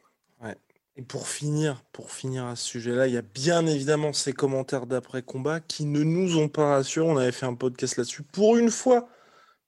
Ouais. 0.43 0.55
Et 0.97 1.03
pour 1.03 1.27
finir, 1.27 1.83
pour 1.93 2.11
finir 2.11 2.45
à 2.45 2.55
ce 2.55 2.65
sujet-là, 2.67 3.07
il 3.07 3.13
y 3.13 3.17
a 3.17 3.21
bien 3.21 3.65
évidemment 3.65 4.11
ces 4.11 4.33
commentaires 4.33 4.87
d'après-combat 4.87 5.61
qui 5.61 5.85
ne 5.85 6.03
nous 6.03 6.37
ont 6.37 6.49
pas 6.49 6.67
rassurés. 6.67 7.09
On 7.09 7.17
avait 7.17 7.31
fait 7.31 7.45
un 7.45 7.55
podcast 7.55 7.95
là-dessus. 7.97 8.23
Pour 8.23 8.57
une 8.57 8.69
fois, 8.69 9.07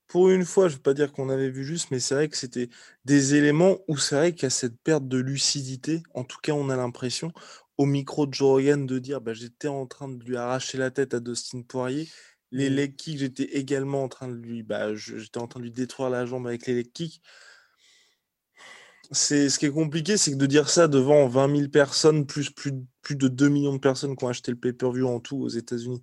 pour 0.07 0.29
une 0.29 0.45
fois, 0.45 0.67
je 0.67 0.73
ne 0.73 0.77
veux 0.77 0.83
pas 0.83 0.93
dire 0.93 1.13
qu'on 1.13 1.29
avait 1.29 1.49
vu 1.49 1.63
juste, 1.63 1.91
mais 1.91 1.99
c'est 1.99 2.15
vrai 2.15 2.29
que 2.29 2.37
c'était 2.37 2.69
des 3.05 3.35
éléments 3.35 3.79
où 3.87 3.97
c'est 3.97 4.15
vrai 4.15 4.33
qu'il 4.33 4.43
y 4.43 4.45
a 4.47 4.49
cette 4.49 4.77
perte 4.81 5.07
de 5.07 5.17
lucidité. 5.17 6.03
En 6.13 6.23
tout 6.25 6.39
cas, 6.43 6.51
on 6.51 6.69
a 6.69 6.75
l'impression, 6.75 7.31
au 7.77 7.85
micro 7.85 8.27
de 8.27 8.33
Joe 8.33 8.49
Rogan, 8.49 8.85
de 8.85 8.99
dire 8.99 9.21
bah, 9.21 9.33
j'étais 9.33 9.69
en 9.69 9.87
train 9.87 10.09
de 10.09 10.23
lui 10.23 10.37
arracher 10.37 10.77
la 10.77 10.91
tête 10.91 11.13
à 11.13 11.19
Dustin 11.19 11.61
Poirier. 11.61 12.09
Les 12.51 12.69
mmh. 12.69 12.73
leg 12.73 12.95
kicks, 12.95 13.19
j'étais 13.19 13.45
également 13.57 14.03
en 14.03 14.09
train 14.09 14.27
de 14.27 14.35
lui, 14.35 14.61
bah, 14.61 14.93
j'étais 14.93 15.39
en 15.39 15.47
train 15.47 15.61
de 15.61 15.65
lui 15.65 15.71
détruire 15.71 16.09
la 16.09 16.25
jambe 16.25 16.47
avec 16.47 16.67
les 16.67 16.75
leg 16.75 16.91
kicks 16.91 17.21
c'est 19.11 19.49
ce 19.49 19.59
qui 19.59 19.65
est 19.65 19.71
compliqué, 19.71 20.17
c'est 20.17 20.31
que 20.31 20.37
de 20.37 20.45
dire 20.45 20.69
ça 20.69 20.87
devant 20.87 21.27
20 21.27 21.55
000 21.55 21.69
personnes, 21.69 22.25
plus, 22.25 22.49
plus, 22.49 22.71
de 23.15 23.27
2 23.27 23.49
millions 23.49 23.73
de 23.73 23.79
personnes 23.79 24.15
qui 24.15 24.23
ont 24.23 24.29
acheté 24.29 24.51
le 24.51 24.57
pay-per-view 24.57 25.07
en 25.07 25.19
tout 25.19 25.37
aux 25.37 25.49
États-Unis 25.49 26.01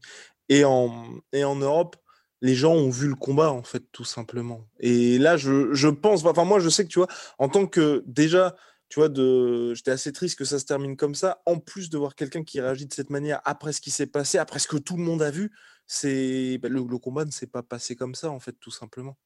et 0.51 0.65
en, 0.65 1.23
Europe, 1.33 1.97
les 2.43 2.55
gens 2.55 2.73
ont 2.73 2.91
vu 2.91 3.09
le 3.09 3.15
combat, 3.15 3.53
en 3.53 3.63
fait, 3.63 3.85
tout 3.93 4.05
simplement. 4.05 4.67
Et 4.81 5.19
là, 5.19 5.37
je, 5.37 5.73
je 5.73 5.89
pense, 5.89 6.25
enfin, 6.25 6.45
moi, 6.45 6.59
je 6.59 6.69
sais 6.69 6.85
que, 6.85 6.89
tu 6.89 6.99
vois, 6.99 7.09
en 7.39 7.49
tant 7.49 7.67
que 7.67 8.03
déjà, 8.07 8.57
tu 8.89 8.99
vois, 8.99 9.09
de, 9.09 9.75
j'étais 9.75 9.93
assez 9.93 10.13
triste 10.13 10.37
que 10.37 10.45
ça 10.45 10.59
se 10.59 10.65
termine 10.65 10.97
comme 10.97 11.15
ça, 11.15 11.41
en 11.47 11.59
plus 11.61 11.89
de 11.89 11.99
voir 11.99 12.17
quelqu'un 12.17 12.43
qui 12.43 12.61
réagit 12.61 12.87
de 12.87 12.93
cette 12.93 13.11
manière 13.11 13.41
après 13.45 13.73
ce 13.73 13.81
qui 13.81 13.93
s'est 13.93 14.09
passé, 14.09 14.39
après 14.39 14.59
ce 14.59 14.67
que 14.67 14.77
tout 14.77 14.97
le 14.97 15.05
monde 15.05 15.23
a 15.23 15.31
vu, 15.31 15.53
c'est 15.87 16.59
le, 16.63 16.85
le 16.85 16.99
combat 16.99 17.25
ne 17.25 17.31
s'est 17.31 17.47
pas 17.47 17.63
passé 17.63 17.95
comme 17.95 18.17
ça, 18.17 18.31
en 18.31 18.41
fait, 18.41 18.57
tout 18.59 18.73
simplement. 18.73 19.17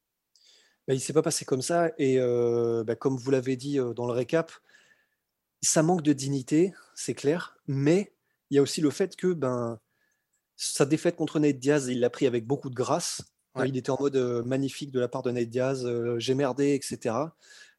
Bah, 0.87 0.95
il 0.95 0.97
ne 0.97 1.01
s'est 1.01 1.13
pas 1.13 1.23
passé 1.23 1.45
comme 1.45 1.63
ça. 1.63 1.91
Et 1.99 2.19
bah, 2.19 2.97
comme 2.97 3.17
vous 3.17 3.31
l'avez 3.31 3.57
dit 3.57 3.79
dans 3.97 4.07
le 4.07 4.13
récap, 4.13 4.53
ça 5.63 5.83
manque 5.83 6.03
de 6.03 6.13
dignité, 6.13 6.75
c'est 6.95 7.15
clair. 7.15 7.57
Mais 7.67 8.13
il 8.51 8.57
y 8.57 8.59
a 8.59 8.63
aussi 8.63 8.81
le 8.81 8.91
fait 8.91 9.17
que 9.17 9.33
ben, 9.33 9.81
sa 10.57 10.85
défaite 10.85 11.17
contre 11.17 11.39
Nate 11.39 11.59
Diaz, 11.59 11.89
il 11.89 12.01
l'a 12.01 12.11
pris 12.11 12.27
avec 12.27 12.47
beaucoup 12.47 12.71
de 12.71 12.75
grâce. 12.75 13.23
Il 13.65 13.77
était 13.77 13.91
en 13.91 13.97
mode 14.01 14.17
magnifique 14.45 14.91
de 14.91 14.99
la 14.99 15.09
part 15.09 15.23
de 15.23 15.31
Nate 15.31 15.49
Diaz, 15.49 15.89
j'ai 16.19 16.35
merdé, 16.35 16.75
etc. 16.75 17.15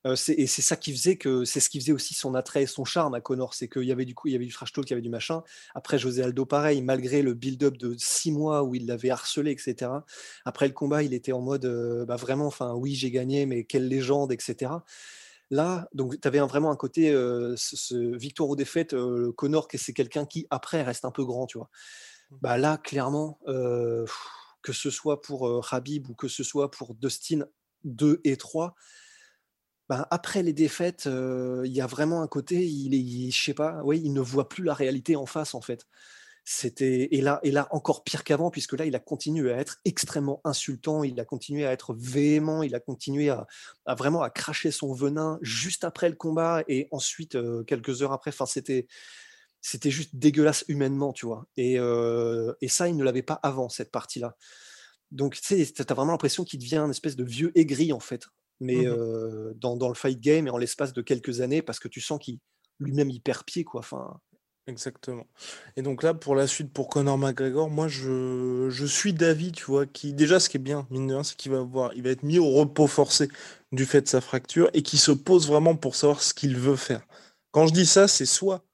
Euh, 0.06 0.16
et 0.30 0.46
c'est 0.46 0.62
ça 0.62 0.76
qui 0.76 0.92
faisait 0.92 1.18
que 1.18 1.46
c'est 1.46 1.60
ce 1.60 1.70
qui 1.70 1.80
faisait 1.80 1.92
aussi 1.92 2.14
son 2.14 2.36
attrait 2.36 2.64
et 2.64 2.68
son 2.68 2.86
charme 2.86 3.16
à 3.16 3.22
Connor, 3.22 3.54
c'est 3.54 3.68
qu'il 3.68 3.84
y 3.84 3.92
avait 3.92 4.06
du 4.06 4.14
coup 4.14 4.28
il 4.28 4.34
y 4.34 4.36
avait 4.36 4.46
du 4.46 4.54
trash 4.54 4.72
talk, 4.72 4.88
il 4.88 4.92
y 4.92 4.94
avait 4.94 5.02
du 5.02 5.10
machin. 5.10 5.44
Après 5.74 5.98
José 5.98 6.22
Aldo 6.22 6.46
pareil, 6.46 6.82
malgré 6.82 7.22
le 7.22 7.34
build-up 7.34 7.78
de 7.78 7.96
six 7.98 8.32
mois 8.32 8.64
où 8.64 8.76
il 8.76 8.86
l'avait 8.86 9.10
harcelé, 9.10 9.52
etc. 9.52 9.92
Après 10.46 10.68
le 10.68 10.74
combat, 10.74 11.02
il 11.02 11.14
était 11.14 11.32
en 11.32 11.42
mode 11.42 11.66
euh, 11.66 12.06
bah, 12.06 12.18
vraiment, 12.18 12.46
enfin 12.46 12.74
oui 12.74 12.94
j'ai 12.94 13.10
gagné, 13.10 13.46
mais 13.46 13.64
quelle 13.64 13.88
légende, 13.88 14.32
etc. 14.32 14.72
Là, 15.52 15.88
donc 15.94 16.20
tu 16.20 16.28
avais 16.28 16.40
vraiment 16.40 16.72
un 16.72 16.76
côté 16.76 17.12
euh, 17.12 17.56
ce, 17.58 18.16
victoire 18.16 18.50
ou 18.50 18.56
défaite, 18.56 18.96
Connor 19.36 19.68
c'est 19.74 19.94
quelqu'un 19.94 20.26
qui 20.26 20.46
après 20.52 20.84
reste 20.84 21.06
un 21.06 21.12
peu 21.12 21.26
grand, 21.26 21.48
tu 21.48 21.58
vois. 21.58 21.70
Mmh. 22.30 22.36
Bah 22.42 22.58
là 22.58 22.78
clairement, 22.78 23.40
que 23.46 24.74
ce 24.74 24.92
soit 24.92 25.22
pour 25.22 25.74
Habib 25.74 26.10
ou 26.10 26.14
que 26.14 26.28
ce 26.28 26.44
soit 26.44 26.70
pour 26.70 26.94
Dustin 26.94 27.46
2 27.86 28.22
et 28.24 28.38
3 28.38 28.76
ben, 29.90 30.08
après 30.10 30.42
les 30.44 30.54
défaites, 30.54 31.06
il 31.06 31.72
y 31.72 31.82
a 31.82 31.88
vraiment 31.88 32.22
un 32.22 32.28
côté, 32.28 32.66
il 32.66 32.96
est, 32.96 33.32
je 33.32 33.44
sais 33.44 33.54
pas, 33.54 33.82
oui, 33.84 34.02
il 34.04 34.14
ne 34.14 34.22
voit 34.22 34.50
plus 34.50 34.64
la 34.64 34.74
réalité 34.74 35.16
en 35.16 35.26
face 35.26 35.54
en 35.54 35.62
fait. 35.62 35.86
C'était 36.48 37.10
et 37.12 37.22
là 37.22 37.68
encore 37.72 38.04
pire 38.04 38.24
qu'avant 38.24 38.52
puisque 38.52 38.74
là 38.74 38.86
il 38.86 38.96
a 38.96 39.00
continué 39.00 39.52
à 39.52 39.58
être 39.58 39.80
extrêmement 39.84 40.42
insultant, 40.44 41.04
il 41.04 41.20
a 41.20 41.26
continué 41.26 41.66
à 41.66 41.72
être 41.72 41.96
véhément, 41.96 42.62
il 42.62 42.76
a 42.76 42.80
continué 42.80 43.32
à, 43.32 43.48
vraiment 43.96 44.22
à 44.22 44.30
cracher 44.30 44.70
son 44.70 44.94
venin 44.94 45.40
juste 45.42 45.84
après 45.84 46.08
le 46.08 46.16
combat 46.16 46.64
et 46.68 46.88
ensuite 46.92 47.36
quelques 47.66 48.04
heures 48.04 48.12
après. 48.14 48.30
Enfin 48.30 48.46
c'était 48.46 48.86
c'était 49.60 49.90
juste 49.90 50.16
dégueulasse 50.16 50.66
humainement, 50.68 51.14
tu 51.14 51.26
vois. 51.26 51.48
Et, 51.58 51.78
et 52.62 52.68
ça 52.68 52.88
il 52.90 52.96
ne 52.96 53.04
l'avait 53.04 53.24
pas 53.24 53.40
avant 53.42 53.68
cette 53.68 53.92
partie-là. 53.92 54.36
Donc 55.12 55.36
tu 55.42 55.66
sais, 55.66 55.82
as 55.82 55.94
vraiment 55.96 56.12
l'impression 56.12 56.44
qu'il 56.44 56.60
devient 56.60 56.78
une 56.78 56.92
espèce 56.92 57.16
de 57.16 57.24
vieux 57.24 57.52
aigri 57.56 57.92
en 57.92 58.00
fait 58.00 58.28
mais 58.60 58.86
mmh 58.86 59.54
dans, 59.56 59.90
le 59.90 59.96
fight 59.96 60.20
game 60.20 60.48
et 60.48 60.50
en 60.50 60.58
l'espace 60.58 60.94
de 60.94 61.02
quelques 61.02 61.42
années, 61.42 61.62
parce 61.62 61.80
que 61.80 61.88
tu 61.88 62.02
sens 62.02 62.20
qu'il 62.20 62.40
lui-même 62.80 63.10
il 63.10 63.22
perd 63.22 63.44
pied, 63.44 63.64
quoi. 63.64 63.80
Enfin... 63.80 64.20
Exactement. 64.68 65.28
Et 65.76 65.84
donc 65.84 66.02
là, 66.02 66.16
pour 66.16 66.34
la 66.34 66.48
suite, 66.48 66.74
pour 66.74 66.90
Conor 66.90 67.20
McGregor, 67.20 67.70
moi, 67.70 67.88
je, 67.88 68.68
je 68.72 68.86
suis 68.86 69.14
d'avis, 69.14 69.52
tu 69.52 69.64
vois, 69.66 69.86
qui 69.86 70.12
déjà, 70.14 70.40
ce 70.40 70.50
qui 70.50 70.58
est 70.58 70.60
bien, 70.60 70.88
mine 70.90 71.06
de 71.06 71.14
rien, 71.14 71.24
c'est 71.24 71.38
qu'il 71.38 71.52
va 71.52 71.62
voir, 71.62 71.94
il 71.94 72.02
va 72.02 72.10
être 72.10 72.24
mis 72.24 72.40
au 72.40 72.50
repos 72.50 72.88
forcé 72.88 73.30
du 73.72 73.86
fait 73.86 74.02
de 74.02 74.08
sa 74.08 74.22
fracture 74.22 74.70
et 74.74 74.82
qui 74.82 74.98
se 74.98 75.12
pose 75.12 75.48
vraiment 75.48 75.76
pour 75.76 75.96
savoir 75.96 76.22
ce 76.22 76.34
qu'il 76.34 76.58
veut 76.58 76.76
faire. 76.76 77.06
Quand 77.52 77.68
je 77.68 77.74
dis 77.74 77.86
ça, 77.86 78.08
c'est 78.08 78.26
soit 78.26 78.66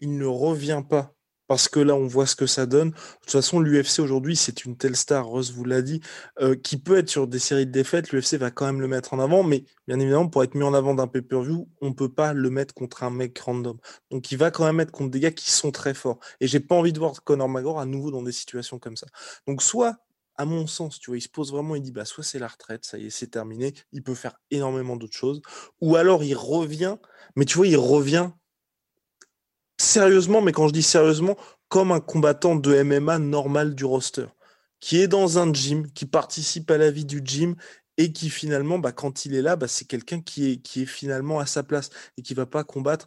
il 0.00 0.16
ne 0.16 0.26
revient 0.26 0.82
pas 0.88 1.14
parce 1.50 1.68
que 1.68 1.80
là, 1.80 1.96
on 1.96 2.06
voit 2.06 2.26
ce 2.26 2.36
que 2.36 2.46
ça 2.46 2.64
donne. 2.64 2.90
De 2.90 2.94
toute 3.22 3.32
façon, 3.32 3.58
l'UFC 3.58 3.98
aujourd'hui, 3.98 4.36
c'est 4.36 4.64
une 4.66 4.76
telle 4.76 4.94
star, 4.94 5.26
Rose 5.26 5.52
vous 5.52 5.64
l'a 5.64 5.82
dit, 5.82 6.00
euh, 6.40 6.54
qui 6.54 6.76
peut 6.76 6.96
être 6.96 7.08
sur 7.08 7.26
des 7.26 7.40
séries 7.40 7.66
de 7.66 7.72
défaites. 7.72 8.12
L'UFC 8.12 8.34
va 8.34 8.52
quand 8.52 8.66
même 8.66 8.80
le 8.80 8.86
mettre 8.86 9.14
en 9.14 9.18
avant, 9.18 9.42
mais 9.42 9.64
bien 9.88 9.98
évidemment, 9.98 10.28
pour 10.28 10.44
être 10.44 10.54
mis 10.54 10.62
en 10.62 10.74
avant 10.74 10.94
d'un 10.94 11.08
pay-per-view, 11.08 11.68
on 11.80 11.88
ne 11.88 11.92
peut 11.92 12.08
pas 12.08 12.34
le 12.34 12.50
mettre 12.50 12.72
contre 12.72 13.02
un 13.02 13.10
mec 13.10 13.36
random. 13.36 13.78
Donc, 14.12 14.30
il 14.30 14.38
va 14.38 14.52
quand 14.52 14.64
même 14.64 14.78
être 14.78 14.92
contre 14.92 15.10
des 15.10 15.18
gars 15.18 15.32
qui 15.32 15.50
sont 15.50 15.72
très 15.72 15.92
forts. 15.92 16.20
Et 16.38 16.46
j'ai 16.46 16.60
pas 16.60 16.76
envie 16.76 16.92
de 16.92 17.00
voir 17.00 17.24
Conor 17.24 17.48
McGregor 17.48 17.80
à 17.80 17.84
nouveau 17.84 18.12
dans 18.12 18.22
des 18.22 18.30
situations 18.30 18.78
comme 18.78 18.96
ça. 18.96 19.08
Donc, 19.48 19.60
soit 19.60 19.96
à 20.36 20.44
mon 20.44 20.68
sens, 20.68 21.00
tu 21.00 21.10
vois, 21.10 21.18
il 21.18 21.22
se 21.22 21.28
pose 21.28 21.50
vraiment, 21.50 21.74
il 21.74 21.82
dit, 21.82 21.90
bah, 21.90 22.04
soit 22.04 22.22
c'est 22.22 22.38
la 22.38 22.46
retraite, 22.46 22.84
ça 22.84 22.96
y 22.96 23.06
est, 23.06 23.10
c'est 23.10 23.26
terminé, 23.26 23.74
il 23.90 24.04
peut 24.04 24.14
faire 24.14 24.38
énormément 24.52 24.94
d'autres 24.94 25.16
choses, 25.16 25.42
ou 25.80 25.96
alors 25.96 26.22
il 26.22 26.36
revient, 26.36 26.96
mais 27.34 27.44
tu 27.44 27.56
vois, 27.56 27.66
il 27.66 27.76
revient 27.76 28.30
sérieusement, 29.80 30.42
mais 30.42 30.52
quand 30.52 30.68
je 30.68 30.72
dis 30.72 30.82
sérieusement, 30.82 31.36
comme 31.68 31.92
un 31.92 32.00
combattant 32.00 32.54
de 32.54 32.82
MMA 32.82 33.18
normal 33.18 33.74
du 33.74 33.84
roster, 33.84 34.26
qui 34.80 35.00
est 35.00 35.08
dans 35.08 35.38
un 35.38 35.52
gym, 35.52 35.90
qui 35.92 36.06
participe 36.06 36.70
à 36.70 36.78
la 36.78 36.90
vie 36.90 37.04
du 37.04 37.22
gym 37.24 37.56
et 37.96 38.12
qui 38.12 38.30
finalement, 38.30 38.78
bah, 38.78 38.92
quand 38.92 39.24
il 39.24 39.34
est 39.34 39.42
là, 39.42 39.56
bah, 39.56 39.68
c'est 39.68 39.86
quelqu'un 39.86 40.20
qui 40.20 40.52
est, 40.52 40.56
qui 40.58 40.82
est 40.82 40.86
finalement 40.86 41.38
à 41.38 41.46
sa 41.46 41.62
place 41.62 41.90
et 42.16 42.22
qui 42.22 42.34
va 42.34 42.46
pas 42.46 42.64
combattre 42.64 43.06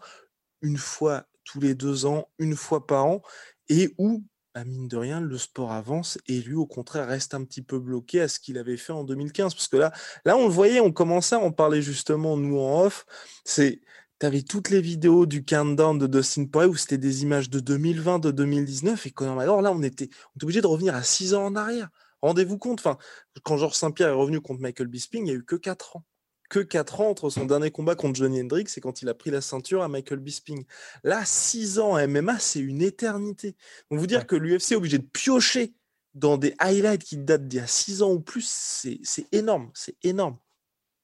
une 0.62 0.78
fois 0.78 1.26
tous 1.44 1.60
les 1.60 1.76
deux 1.76 2.06
ans, 2.06 2.30
une 2.40 2.56
fois 2.56 2.88
par 2.88 3.06
an, 3.06 3.22
et 3.70 3.94
où, 3.98 4.24
bah, 4.56 4.64
mine 4.66 4.88
de 4.88 4.98
rien, 4.98 5.20
le 5.20 5.38
sport 5.38 5.72
avance 5.72 6.18
et 6.28 6.42
lui, 6.42 6.56
au 6.56 6.66
contraire, 6.66 7.08
reste 7.08 7.34
un 7.34 7.44
petit 7.44 7.62
peu 7.62 7.80
bloqué 7.80 8.22
à 8.22 8.28
ce 8.28 8.40
qu'il 8.40 8.58
avait 8.58 8.78
fait 8.78 8.94
en 8.94 9.04
2015. 9.04 9.54
Parce 9.54 9.68
que 9.68 9.78
là, 9.78 9.92
là, 10.26 10.38
on 10.38 10.48
le 10.48 10.54
voyait, 10.54 10.80
on 10.80 10.92
commençait 10.92 11.36
à 11.36 11.40
en 11.40 11.52
parler 11.52 11.82
justement, 11.82 12.38
nous, 12.38 12.60
en 12.60 12.84
off. 12.86 13.06
C'est 13.46 13.82
tu 14.24 14.28
avais 14.28 14.42
toutes 14.42 14.70
les 14.70 14.80
vidéos 14.80 15.26
du 15.26 15.44
countdown 15.44 15.98
de 15.98 16.08
Dustin 16.08 16.46
Poirier 16.46 16.70
où 16.72 16.78
c'était 16.78 16.98
des 16.98 17.24
images 17.24 17.50
de 17.50 17.60
2020, 17.60 18.20
de 18.20 18.32
2019 18.32 19.06
et 19.06 19.12
Conor 19.12 19.36
McGregor, 19.36 19.62
là, 19.62 19.74
on 19.74 19.84
était, 19.84 20.08
on 20.28 20.38
était 20.38 20.46
obligé 20.46 20.62
de 20.62 20.68
revenir 20.68 20.96
à 20.96 21.04
six 21.04 21.34
ans 21.34 21.48
en 21.48 21.58
arrière. 21.58 21.90
Rendez-vous 22.22 22.58
compte, 22.58 22.80
enfin, 22.80 22.98
quand 23.44 23.58
Georges 23.58 23.76
Saint-Pierre 23.76 24.08
est 24.08 24.14
revenu 24.14 24.40
contre 24.40 24.62
Michael 24.62 24.88
Bisping, 24.88 25.24
il 25.24 25.26
n'y 25.26 25.32
a 25.32 25.34
eu 25.34 25.44
que 25.44 25.58
4 25.58 25.98
ans. 25.98 26.06
Que 26.50 26.60
4 26.60 27.02
ans 27.02 27.10
entre 27.10 27.30
son 27.30 27.44
dernier 27.44 27.70
combat 27.70 27.96
contre 27.96 28.16
Johnny 28.16 28.40
Hendricks 28.40 28.78
et 28.78 28.80
quand 28.80 29.02
il 29.02 29.10
a 29.10 29.14
pris 29.14 29.30
la 29.30 29.42
ceinture 29.42 29.84
à 29.84 29.90
Michael 29.90 30.20
Bisping. 30.20 30.64
Là, 31.04 31.26
6 31.26 31.80
ans 31.80 31.96
à 31.96 32.08
MMA, 32.08 32.40
c'est 32.40 32.62
une 32.62 32.82
éternité. 32.82 33.58
Donc, 33.92 34.00
vous 34.00 34.08
dire 34.08 34.26
que 34.26 34.38
l'UFC 34.38 34.72
est 34.72 34.76
obligé 34.78 35.00
de 35.00 35.06
piocher 35.06 35.74
dans 36.14 36.38
des 36.38 36.56
highlights 36.60 37.04
qui 37.04 37.18
datent 37.18 37.50
d'il 37.50 37.58
y 37.58 37.62
a 37.62 37.68
6 37.68 38.02
ans 38.02 38.14
ou 38.14 38.22
plus, 38.22 38.48
c'est 38.48 39.28
énorme. 39.34 39.70
C'est 39.74 39.98
énorme. 40.02 40.38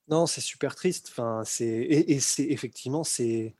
Non, 0.09 0.25
c'est 0.25 0.41
super 0.41 0.75
triste. 0.75 1.13
C'est 1.45 1.67
et, 1.67 2.19
c'est 2.19 2.43
effectivement 2.43 3.03
c'est 3.03 3.55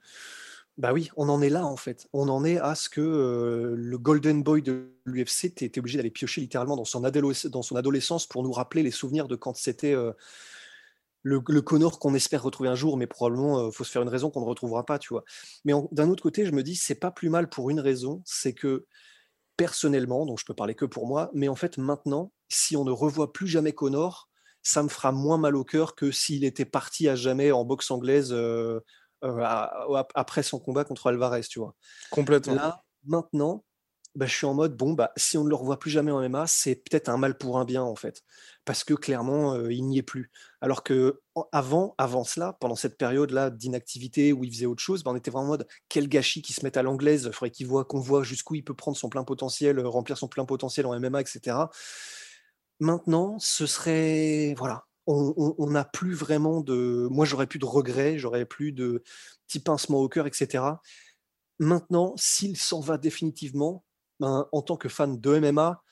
bah 0.78 0.94
oui, 0.94 1.10
on 1.18 1.30
en 1.30 1.42
est 1.42 1.50
là 1.50 1.66
en 1.66 1.78
fait. 1.78 2.08
On 2.14 2.30
en 2.30 2.44
est 2.46 2.58
à 2.58 2.74
ce 2.76 2.90
que 2.90 3.76
le 3.78 3.98
Golden 3.98 4.44
Boy 4.44 4.62
de 4.62 4.94
l'UFC 5.06 5.46
était 5.46 5.80
obligé 5.80 5.98
d'aller 5.98 6.10
piocher 6.10 6.42
littéralement 6.42 6.78
dans 6.78 6.86
son, 6.86 7.04
adolescence 7.04 8.28
pour 8.28 8.44
nous 8.44 8.52
rappeler 8.52 8.82
les 8.82 8.92
souvenirs 8.92 9.28
de 9.28 9.36
quand 9.36 9.56
c'était 9.58 9.94
le, 9.94 11.42
le, 11.48 11.62
Connor 11.62 12.00
qu'on 12.00 12.14
espère 12.14 12.42
retrouver 12.44 12.70
un 12.70 12.76
jour, 12.76 12.96
mais 12.98 13.08
probablement 13.08 13.68
il 13.68 13.74
faut 13.74 13.84
se 13.84 13.92
faire 13.92 14.02
une 14.02 14.10
raison 14.10 14.30
qu'on 14.32 14.42
ne 14.42 14.46
retrouvera 14.46 14.86
pas, 14.86 15.00
tu 15.00 15.10
vois. 15.10 15.26
Mais 15.66 15.74
d'un 15.92 16.10
autre 16.10 16.24
côté, 16.24 16.46
je 16.46 16.52
me 16.52 16.64
dis 16.64 16.76
c'est 16.76 16.96
pas 16.96 17.12
plus 17.12 17.30
mal 17.30 17.50
pour 17.50 17.70
une 17.70 17.82
raison, 17.82 18.22
c'est 18.26 18.54
que 18.54 18.86
personnellement, 19.58 20.26
donc 20.26 20.40
je 20.40 20.46
peux 20.46 20.54
parler 20.54 20.76
que 20.76 20.86
pour 20.86 21.06
moi, 21.08 21.30
mais 21.34 21.50
en 21.50 21.56
fait 21.56 21.78
maintenant, 21.78 22.32
si 22.48 22.78
on 22.78 22.86
ne 22.86 22.92
revoit 22.92 23.34
plus 23.34 23.48
jamais 23.48 23.74
Connor, 23.74 24.29
ça 24.62 24.84
me 24.84 24.90
fera 24.90 25.12
moins 25.12 25.38
mal 25.38 25.56
au 25.56 25.64
cœur 25.64 25.96
que 25.96 26.12
s'il 26.12 26.44
était 26.44 26.66
parti 26.66 27.08
à 27.08 27.16
jamais 27.16 27.52
en 27.52 27.66
boxe 27.66 27.92
anglaise 27.92 28.32
euh, 28.32 28.80
euh, 29.24 29.44
après 30.16 30.44
son 30.44 30.60
combat 30.60 30.84
contre 30.84 31.08
Alvarez, 31.08 31.42
tu 31.42 31.60
vois. 31.60 31.76
Complètement. 32.12 32.56
Là, 32.56 32.84
maintenant, 33.06 33.64
bah, 34.16 34.26
je 34.26 34.36
suis 34.36 34.46
en 34.46 34.54
mode, 34.54 34.76
bon, 34.76 34.94
bah, 34.94 35.12
si 35.18 35.38
on 35.38 35.44
ne 35.44 35.50
le 35.50 35.56
revoit 35.56 35.78
plus 35.78 35.92
jamais 35.92 36.12
en 36.12 36.22
MMA, 36.22 36.48
c'est 36.48 36.76
peut-être 36.76 37.10
un 37.10 37.18
mal 37.18 37.38
pour 37.38 37.60
un 37.60 37.66
bien, 37.66 37.84
en 37.84 37.96
fait. 37.96 38.24
Parce 38.66 38.84
que 38.84 38.94
clairement, 38.94 39.54
euh, 39.54 39.72
il 39.72 39.86
n'y 39.86 40.00
est 40.00 40.04
plus. 40.04 40.32
Alors 40.62 40.84
que 40.84 41.22
avant, 41.52 41.96
avant 41.98 42.24
cela, 42.24 42.58
pendant 42.60 42.76
cette 42.76 42.98
période-là 42.98 43.50
d'inactivité 43.50 44.34
où 44.34 44.44
il 44.44 44.52
faisait 44.52 44.66
autre 44.66 44.82
chose, 44.82 45.04
bah, 45.04 45.12
on 45.12 45.16
était 45.16 45.32
vraiment 45.32 45.46
en 45.46 45.50
mode, 45.50 45.68
quel 45.90 46.10
gâchis 46.10 46.42
qui 46.42 46.54
se 46.54 46.66
met 46.66 46.78
à 46.78 46.84
l'anglaise, 46.84 47.26
il 47.28 47.34
faudrait 47.34 47.52
qu'il 47.52 47.68
voit, 47.68 47.86
qu'on 47.86 48.00
voit 48.00 48.24
jusqu'où 48.24 48.56
il 48.56 48.64
peut 48.64 48.74
prendre 48.74 48.98
son 48.98 49.10
plein 49.10 49.24
potentiel, 49.24 49.80
remplir 49.86 50.18
son 50.18 50.28
plein 50.28 50.46
potentiel 50.46 50.86
en 50.86 51.00
MMA, 51.00 51.22
etc. 51.22 51.58
Maintenant, 52.80 53.38
ce 53.40 53.66
serait 53.66 54.54
voilà, 54.58 54.86
on 55.06 55.68
n'a 55.70 55.86
plus 55.86 56.14
vraiment 56.14 56.62
de 56.62 57.08
moi 57.10 57.26
j'aurais 57.26 57.48
plus 57.48 57.60
de 57.60 57.66
regrets, 57.66 58.18
j'aurais 58.18 58.46
plus 58.46 58.72
de 58.72 59.04
petits 59.48 59.60
pincements 59.60 60.00
au 60.00 60.08
cœur, 60.08 60.28
etc. 60.28 60.64
Maintenant, 61.60 62.14
s'il 62.16 62.56
s'en 62.58 62.80
va 62.80 62.98
définitivement, 62.98 63.84
ben, 64.20 64.48
en 64.52 64.62
tant 64.62 64.78
que 64.78 64.90
fan 64.90 65.20
de 65.20 65.40
MMA, 65.40 65.84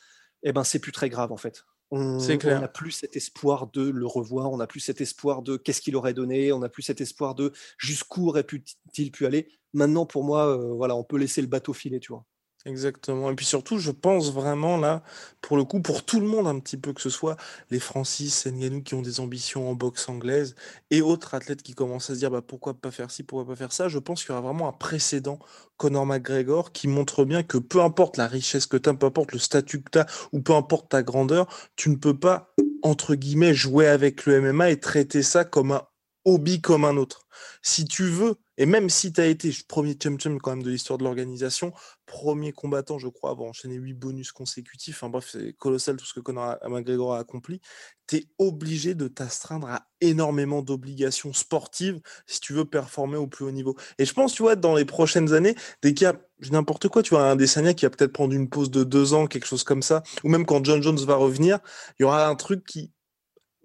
eh 0.44 0.54
ben 0.54 0.64
c'est 0.64 0.80
plus 0.80 0.92
très 0.92 1.10
grave 1.10 1.32
en 1.32 1.38
fait. 1.38 1.64
On 1.90 2.18
n'a 2.18 2.68
plus 2.68 2.92
cet 2.92 3.16
espoir 3.16 3.72
de 3.72 3.90
le 3.90 4.06
revoir, 4.06 4.52
on 4.52 4.58
n'a 4.58 4.68
plus 4.68 4.82
cet 4.82 5.00
espoir 5.00 5.42
de 5.42 5.56
qu'est-ce 5.56 5.82
qu'il 5.82 5.96
aurait 5.96 6.14
donné, 6.14 6.52
on 6.52 6.60
n'a 6.60 6.68
plus 6.68 6.84
cet 6.84 7.00
espoir 7.00 7.34
de 7.34 7.54
jusqu'où 7.78 8.28
aurait-il 8.28 9.12
pu 9.12 9.26
aller. 9.26 9.48
Maintenant, 9.74 10.06
pour 10.06 10.24
moi, 10.26 10.48
euh, 10.48 10.74
voilà, 10.74 10.96
on 10.96 11.06
peut 11.06 11.18
laisser 11.18 11.42
le 11.42 11.48
bateau 11.48 11.72
filer, 11.72 12.00
tu 12.02 12.12
vois. 12.12 12.26
Exactement. 12.68 13.32
Et 13.32 13.36
puis 13.36 13.46
surtout, 13.46 13.78
je 13.80 13.92
pense 13.92 14.34
vraiment 14.34 14.76
là, 14.76 15.02
pour 15.42 15.56
le 15.56 15.64
coup, 15.64 15.82
pour 15.82 16.04
tout 16.04 16.20
le 16.20 16.28
monde 16.28 16.48
un 16.48 16.60
petit 16.60 16.76
peu, 16.76 16.92
que 16.92 17.00
ce 17.02 17.10
soit 17.10 17.38
les 17.72 17.80
Francis, 17.80 18.46
Ngannou 18.46 18.84
qui 18.84 18.94
ont 18.94 19.02
des 19.02 19.22
ambitions 19.22 19.70
en 19.70 19.74
boxe 19.74 20.10
anglaise 20.10 20.54
et 20.92 21.02
autres 21.02 21.34
athlètes 21.34 21.64
qui 21.64 21.74
commencent 21.74 22.10
à 22.10 22.14
se 22.14 22.20
dire 22.20 22.30
bah, 22.30 22.42
pourquoi 22.42 22.74
pas 22.74 22.92
faire 22.92 23.10
ci, 23.10 23.24
pourquoi 23.24 23.48
pas 23.48 23.56
faire 23.56 23.72
ça, 23.72 23.88
je 23.88 24.00
pense 24.00 24.22
qu'il 24.26 24.32
y 24.36 24.38
aura 24.38 24.42
vraiment 24.42 24.68
un 24.68 24.74
précédent 24.74 25.40
Conor 25.78 26.06
McGregor 26.06 26.74
qui 26.74 26.90
montre 26.90 27.24
bien 27.24 27.42
que 27.42 27.58
peu 27.58 27.82
importe 27.82 28.18
la 28.18 28.28
richesse 28.28 28.66
que 28.66 28.76
tu 28.76 28.90
as, 28.90 28.94
peu 28.94 29.06
importe 29.06 29.32
le 29.32 29.40
statut 29.40 29.82
que 29.82 29.92
tu 29.92 30.00
as 30.00 30.06
ou 30.34 30.42
peu 30.42 30.54
importe 30.54 30.90
ta 30.90 31.04
grandeur, 31.04 31.48
tu 31.78 31.90
ne 31.90 31.96
peux 31.96 32.20
pas, 32.20 32.54
entre 32.84 33.16
guillemets, 33.16 33.54
jouer 33.54 33.88
avec 33.88 34.26
le 34.26 34.42
MMA 34.42 34.72
et 34.72 34.80
traiter 34.82 35.24
ça 35.24 35.46
comme 35.46 35.72
un 35.72 35.84
hobby 36.26 36.60
comme 36.60 36.84
un 36.84 36.98
autre. 36.98 37.28
Si 37.62 37.86
tu 37.86 38.04
veux, 38.10 38.36
et 38.58 38.66
même 38.66 38.90
si 38.90 39.14
tu 39.14 39.22
as 39.22 39.28
été 39.28 39.52
premier 39.68 39.94
chum-chum 39.94 40.40
quand 40.40 40.52
même 40.52 40.64
de 40.64 40.70
l'histoire 40.70 40.98
de 40.98 41.04
l'organisation, 41.04 41.74
premier 42.06 42.54
combattant, 42.54 42.98
je 42.98 43.08
crois, 43.08 43.32
avoir 43.32 43.50
enchaîné 43.50 43.76
huit 43.76 43.94
bonus 43.94 44.32
consécutifs, 44.32 44.98
enfin 44.98 45.10
bref, 45.10 45.30
c'est 45.32 45.54
colossal 45.54 45.98
tout 45.98 46.06
ce 46.06 46.14
que 46.14 46.20
Conor 46.20 46.58
McGregor 46.68 47.16
a 47.16 47.20
accompli, 47.20 47.62
tu 48.08 48.18
es 48.18 48.26
obligé 48.38 48.96
de 48.96 49.08
t'astreindre 49.08 49.68
à 49.68 49.88
énormément 50.02 50.62
d'obligations 50.62 51.34
sportives 51.34 52.00
si 52.26 52.40
tu 52.40 52.54
veux 52.54 52.66
performer 52.66 53.18
au 53.18 53.28
plus 53.28 53.46
haut 53.46 53.52
niveau. 53.52 53.76
Et 54.00 54.06
je 54.06 54.14
pense, 54.14 54.34
tu 54.34 54.42
vois, 54.42 54.56
dans 54.56 54.76
les 54.76 54.86
prochaines 54.86 55.34
années, 55.34 55.56
dès 55.82 55.94
qu'il 55.94 56.06
y 56.06 56.08
a 56.08 56.16
n'importe 56.52 56.88
quoi, 56.88 57.04
tu 57.04 57.12
vois, 57.12 57.30
un 57.30 57.36
Desania 57.36 57.74
qui 57.74 57.86
va 57.86 57.90
peut-être 57.90 58.14
prendre 58.14 58.34
une 58.34 58.50
pause 58.50 58.72
de 58.72 58.84
deux 58.84 59.14
ans, 59.14 59.28
quelque 59.28 59.48
chose 59.48 59.64
comme 59.64 59.82
ça, 59.82 60.04
ou 60.24 60.30
même 60.30 60.46
quand 60.46 60.64
John 60.64 60.82
Jones 60.82 61.00
va 61.00 61.16
revenir, 61.16 61.60
il 62.00 62.04
y 62.04 62.06
aura 62.06 62.28
un 62.28 62.36
truc 62.36 62.64
qui 62.66 62.92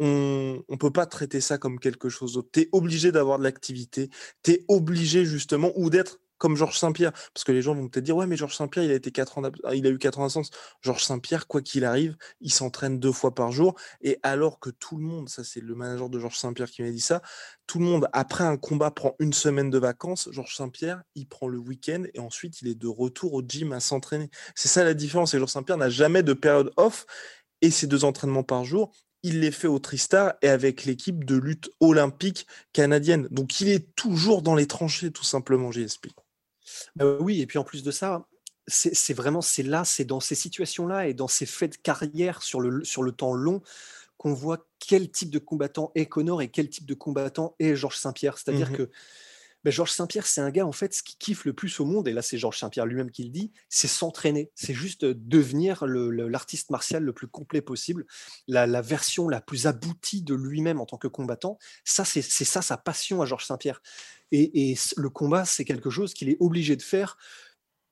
on 0.04 0.64
ne 0.68 0.76
peut 0.76 0.90
pas 0.90 1.06
traiter 1.06 1.40
ça 1.40 1.58
comme 1.58 1.78
quelque 1.78 2.08
chose 2.08 2.34
d'autre. 2.34 2.48
Tu 2.52 2.60
es 2.62 2.68
obligé 2.72 3.12
d'avoir 3.12 3.38
de 3.38 3.44
l'activité, 3.44 4.10
tu 4.42 4.52
es 4.52 4.64
obligé 4.68 5.24
justement, 5.24 5.72
ou 5.76 5.90
d'être 5.90 6.18
comme 6.38 6.56
Georges 6.56 6.76
Saint-Pierre, 6.76 7.12
parce 7.12 7.44
que 7.44 7.52
les 7.52 7.62
gens 7.62 7.72
vont 7.72 7.88
peut-être 7.88 8.04
dire, 8.04 8.16
ouais, 8.16 8.26
mais 8.26 8.36
Georges 8.36 8.56
Saint-Pierre, 8.56 8.84
il 8.84 8.90
a 8.90 8.94
été 8.94 9.12
ans, 9.20 9.42
il 9.72 9.86
a 9.86 9.90
eu 9.90 9.98
4 9.98 10.18
ans 10.18 10.22
d'absence. 10.22 10.50
Georges 10.80 11.04
Saint-Pierre, 11.04 11.46
quoi 11.46 11.62
qu'il 11.62 11.84
arrive, 11.84 12.16
il 12.40 12.52
s'entraîne 12.52 12.98
deux 12.98 13.12
fois 13.12 13.32
par 13.32 13.52
jour, 13.52 13.76
et 14.00 14.18
alors 14.24 14.58
que 14.58 14.70
tout 14.70 14.96
le 14.96 15.04
monde, 15.04 15.28
ça 15.28 15.44
c'est 15.44 15.60
le 15.60 15.76
manager 15.76 16.10
de 16.10 16.18
Georges 16.18 16.38
Saint-Pierre 16.38 16.68
qui 16.68 16.82
m'a 16.82 16.90
dit 16.90 16.98
ça, 16.98 17.22
tout 17.68 17.78
le 17.78 17.84
monde, 17.84 18.08
après 18.12 18.42
un 18.42 18.56
combat, 18.56 18.90
prend 18.90 19.14
une 19.20 19.32
semaine 19.32 19.70
de 19.70 19.78
vacances, 19.78 20.28
Georges 20.32 20.56
Saint-Pierre, 20.56 21.04
il 21.14 21.28
prend 21.28 21.46
le 21.46 21.58
week-end, 21.58 22.02
et 22.12 22.18
ensuite 22.18 22.60
il 22.60 22.66
est 22.66 22.74
de 22.74 22.88
retour 22.88 23.34
au 23.34 23.42
gym 23.46 23.72
à 23.72 23.78
s'entraîner. 23.78 24.28
C'est 24.56 24.66
ça 24.66 24.82
la 24.82 24.94
différence, 24.94 25.34
et 25.34 25.38
Georges 25.38 25.52
Saint-Pierre 25.52 25.78
n'a 25.78 25.90
jamais 25.90 26.24
de 26.24 26.32
période 26.32 26.72
off, 26.76 27.06
et 27.60 27.70
ces 27.70 27.86
deux 27.86 28.04
entraînements 28.04 28.42
par 28.42 28.64
jour, 28.64 28.92
il 29.22 29.40
les 29.40 29.50
fait 29.50 29.68
au 29.68 29.78
Tristar 29.78 30.34
et 30.42 30.48
avec 30.48 30.84
l'équipe 30.84 31.24
de 31.24 31.36
lutte 31.36 31.70
olympique 31.80 32.46
canadienne. 32.72 33.28
Donc 33.30 33.60
il 33.60 33.68
est 33.68 33.94
toujours 33.94 34.42
dans 34.42 34.54
les 34.54 34.66
tranchées, 34.66 35.10
tout 35.10 35.24
simplement, 35.24 35.70
JSP. 35.70 36.08
Bah 36.96 37.16
oui, 37.20 37.40
et 37.40 37.46
puis 37.46 37.58
en 37.58 37.64
plus 37.64 37.82
de 37.82 37.90
ça, 37.90 38.26
c'est 38.66 39.14
vraiment 39.14 39.40
c'est 39.40 39.62
là, 39.62 39.84
c'est 39.84 40.04
dans 40.04 40.20
ces 40.20 40.34
situations-là 40.34 41.08
et 41.08 41.14
dans 41.14 41.28
ces 41.28 41.46
faits 41.46 41.72
de 41.72 41.76
carrière 41.76 42.42
sur 42.42 42.60
le, 42.60 42.84
sur 42.84 43.02
le 43.02 43.12
temps 43.12 43.34
long 43.34 43.62
qu'on 44.16 44.34
voit 44.34 44.66
quel 44.78 45.10
type 45.10 45.30
de 45.30 45.40
combattant 45.40 45.90
est 45.94 46.06
Connor 46.06 46.42
et 46.42 46.48
quel 46.48 46.68
type 46.68 46.86
de 46.86 46.94
combattant 46.94 47.56
est 47.58 47.74
Georges 47.74 47.98
Saint-Pierre. 47.98 48.38
C'est-à-dire 48.38 48.70
mmh 48.70 48.76
que 48.76 48.90
ben, 49.64 49.70
Georges 49.70 49.92
Saint-Pierre, 49.92 50.26
c'est 50.26 50.40
un 50.40 50.50
gars, 50.50 50.66
en 50.66 50.72
fait, 50.72 50.92
ce 50.94 51.02
qui 51.02 51.16
kiffe 51.16 51.44
le 51.44 51.52
plus 51.52 51.78
au 51.80 51.84
monde, 51.84 52.08
et 52.08 52.12
là 52.12 52.22
c'est 52.22 52.38
Georges 52.38 52.58
Saint-Pierre 52.58 52.86
lui-même 52.86 53.10
qui 53.10 53.24
le 53.24 53.30
dit, 53.30 53.52
c'est 53.68 53.88
s'entraîner. 53.88 54.50
C'est 54.54 54.74
juste 54.74 55.04
devenir 55.04 55.86
l'artiste 55.86 56.70
martial 56.70 57.04
le 57.04 57.12
plus 57.12 57.28
complet 57.28 57.62
possible, 57.62 58.06
la, 58.48 58.82
version 58.82 59.28
la 59.28 59.40
plus 59.40 59.66
aboutie 59.66 60.22
de 60.22 60.34
lui-même 60.34 60.80
en 60.80 60.86
tant 60.86 60.98
que 60.98 61.08
combattant. 61.08 61.58
Ça, 61.84 62.04
c'est 62.04 62.22
ça 62.22 62.62
sa 62.62 62.76
passion 62.76 63.22
à 63.22 63.26
Georges 63.26 63.46
Saint-Pierre. 63.46 63.82
Et, 64.32 64.74
le 64.96 65.10
combat, 65.10 65.44
c'est 65.44 65.64
quelque 65.64 65.90
chose 65.90 66.14
qu'il 66.14 66.28
est 66.28 66.36
obligé 66.40 66.76
de 66.76 66.82
faire 66.82 67.16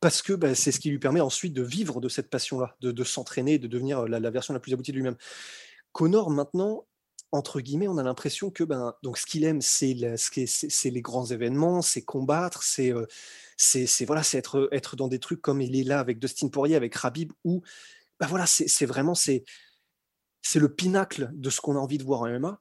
parce 0.01 0.23
que 0.23 0.33
ben, 0.33 0.55
c'est 0.55 0.73
ce 0.73 0.81
qui 0.81 0.89
lui 0.89 0.99
permet 0.99 1.21
ensuite 1.21 1.53
de 1.53 1.63
vivre 1.63 2.01
de 2.01 2.09
cette 2.09 2.31
passion-là, 2.31 2.77
de, 2.81 3.05
s'entraîner, 3.05 3.59
de 3.59 3.69
devenir 3.69 4.09
la, 4.09 4.19
la, 4.19 4.31
version 4.31 4.55
la 4.55 4.61
plus 4.61 4.73
aboutie 4.73 4.93
de 4.93 4.97
lui-même. 4.97 5.17
Connor, 5.93 6.31
maintenant, 6.31 6.87
entre 7.33 7.61
guillemets, 7.61 7.89
on 7.89 7.99
a 7.99 8.03
l'impression 8.03 8.51
que 8.51 8.65
ben, 8.65 8.95
donc 9.03 9.19
ce 9.19 9.27
qu'il 9.27 9.45
aime, 9.45 9.61
c'est 9.61 9.95
les 9.95 11.03
grands 11.03 11.27
événements, 11.27 11.83
c'est 11.83 12.03
combattre, 12.03 12.63
c'est 12.63 12.93
euh, 12.93 13.07
voilà, 14.07 14.23
c'est 14.23 14.39
être, 14.39 14.69
être 14.73 14.97
dans 14.97 15.09
des 15.09 15.21
trucs 15.21 15.41
comme 15.41 15.61
il 15.61 15.77
est 15.77 15.85
là 15.85 16.01
avec 16.01 16.19
Dustin 16.19 16.49
Poirier, 16.49 16.77
avec 16.77 16.95
Rabib, 16.95 17.33
où 17.45 17.63
ben 18.19 18.27
voilà, 18.27 18.47
c'est 18.47 18.87
vraiment 18.87 19.15
c'est 19.15 19.45
le 20.55 20.75
pinacle 20.75 21.31
de 21.33 21.51
ce 21.51 21.61
qu'on 21.61 21.77
a 21.77 21.79
envie 21.79 21.99
de 21.99 22.05
voir 22.05 22.23
en 22.23 22.29
MMA. 22.29 22.61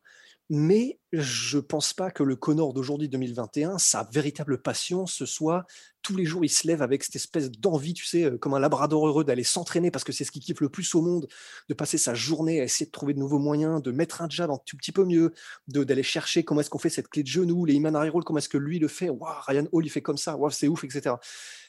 Mais 0.52 1.00
je 1.12 1.60
pense 1.60 1.94
pas 1.94 2.10
que 2.10 2.24
le 2.24 2.36
Connor 2.36 2.74
d'aujourd'hui 2.74 3.08
2021, 3.08 3.78
sa 3.78 4.10
véritable 4.12 4.60
passion, 4.64 5.06
ce 5.06 5.28
soit 5.28 5.66
tous 6.02 6.16
les 6.16 6.26
jours 6.26 6.44
il 6.44 6.50
se 6.50 6.66
lève 6.66 6.82
avec 6.82 7.04
cette 7.04 7.16
espèce 7.16 7.52
d'envie, 7.52 7.94
tu 7.94 8.04
sais, 8.04 8.32
comme 8.40 8.56
un 8.56 8.60
labrador 8.60 9.08
heureux 9.08 9.24
d'aller 9.24 9.44
s'entraîner 9.44 9.92
parce 9.92 10.04
que 10.04 10.12
c'est 10.12 10.24
ce 10.24 10.32
qu'il 10.32 10.42
kiffe 10.42 10.62
le 10.62 10.70
plus 10.70 10.96
au 10.96 11.04
monde, 11.04 11.28
de 11.68 11.74
passer 11.76 12.00
sa 12.00 12.16
journée 12.16 12.62
à 12.62 12.64
essayer 12.64 12.88
de 12.88 12.92
trouver 12.92 13.14
de 13.14 13.20
nouveaux 13.20 13.38
moyens, 13.38 13.80
de 13.84 13.92
mettre 13.92 14.24
un 14.24 14.30
jab 14.30 14.50
un 14.50 14.58
tout 14.66 14.76
petit 14.76 14.92
peu 14.92 15.06
mieux, 15.06 15.34
d'aller 15.68 16.02
chercher 16.02 16.44
comment 16.44 16.62
est-ce 16.62 16.72
qu'on 16.72 16.80
fait 16.80 16.90
cette 16.90 17.10
clé 17.10 17.22
de 17.22 17.28
genou, 17.28 17.66
les 17.66 17.76
Iman 17.76 17.96
roll, 18.10 18.24
comment 18.24 18.40
est-ce 18.40 18.50
que 18.50 18.58
lui 18.58 18.80
le 18.80 18.88
fait, 18.88 19.12
Ryan 19.48 19.68
Hall 19.72 19.86
il 19.86 19.90
fait 19.90 20.02
comme 20.02 20.18
ça, 20.18 20.36
c'est 20.50 20.68
ouf, 20.68 20.84
etc. 20.84 21.16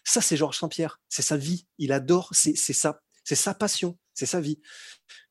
Ça 0.05 0.23
c'est 0.23 0.38
Georges 0.38 0.59
Saint-Pierre, 0.59 1.01
c'est 1.11 1.23
sa 1.23 1.37
vie, 1.37 1.66
il 1.77 1.93
adore, 1.93 2.31
c'est 2.33 2.55
ça, 2.55 3.03
c'est 3.25 3.35
sa 3.35 3.53
passion, 3.53 3.99
c'est 4.14 4.25
sa 4.27 4.40
vie. 4.40 4.59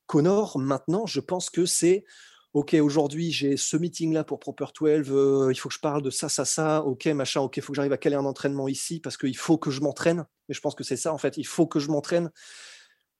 Connor, 0.06 0.58
maintenant, 0.58 1.06
je 1.06 1.18
pense 1.20 1.50
que 1.50 1.66
c'est 1.66 2.04
ok, 2.52 2.74
aujourd'hui 2.74 3.30
j'ai 3.30 3.56
ce 3.56 3.76
meeting-là 3.76 4.24
pour 4.24 4.40
Proper 4.40 4.66
12, 4.78 5.10
euh, 5.10 5.48
il 5.50 5.56
faut 5.56 5.68
que 5.68 5.74
je 5.74 5.80
parle 5.80 6.02
de 6.02 6.10
ça, 6.10 6.28
ça, 6.28 6.44
ça, 6.44 6.82
ok, 6.82 7.06
machin, 7.06 7.40
ok, 7.40 7.56
il 7.56 7.62
faut 7.62 7.72
que 7.72 7.76
j'arrive 7.76 7.92
à 7.92 7.98
caler 7.98 8.16
un 8.16 8.24
entraînement 8.24 8.68
ici 8.68 9.00
parce 9.00 9.16
qu'il 9.16 9.36
faut 9.36 9.58
que 9.58 9.70
je 9.70 9.80
m'entraîne. 9.80 10.24
Mais 10.48 10.54
je 10.54 10.60
pense 10.60 10.74
que 10.74 10.84
c'est 10.84 10.96
ça 10.96 11.12
en 11.12 11.18
fait, 11.18 11.36
il 11.36 11.46
faut 11.46 11.66
que 11.66 11.78
je 11.78 11.88
m'entraîne. 11.88 12.30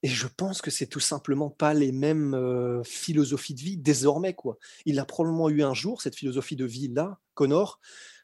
Et 0.03 0.09
je 0.09 0.27
pense 0.27 0.63
que 0.63 0.71
c'est 0.71 0.87
tout 0.87 1.01
simplement 1.01 1.51
pas 1.51 1.75
les 1.75 1.93
mêmes 1.93 2.35
euh, 2.35 2.83
philosophies 2.85 3.55
de 3.55 3.61
vie 3.61 3.77
désormais. 3.77 4.33
quoi. 4.35 4.57
Il 4.87 4.99
a 4.99 5.05
probablement 5.05 5.51
eu 5.51 5.63
un 5.63 5.75
jour 5.75 6.01
cette 6.01 6.17
philosophie 6.17 6.57
de 6.57 6.65
vie-là, 6.65 7.19
Connor, 7.35 7.81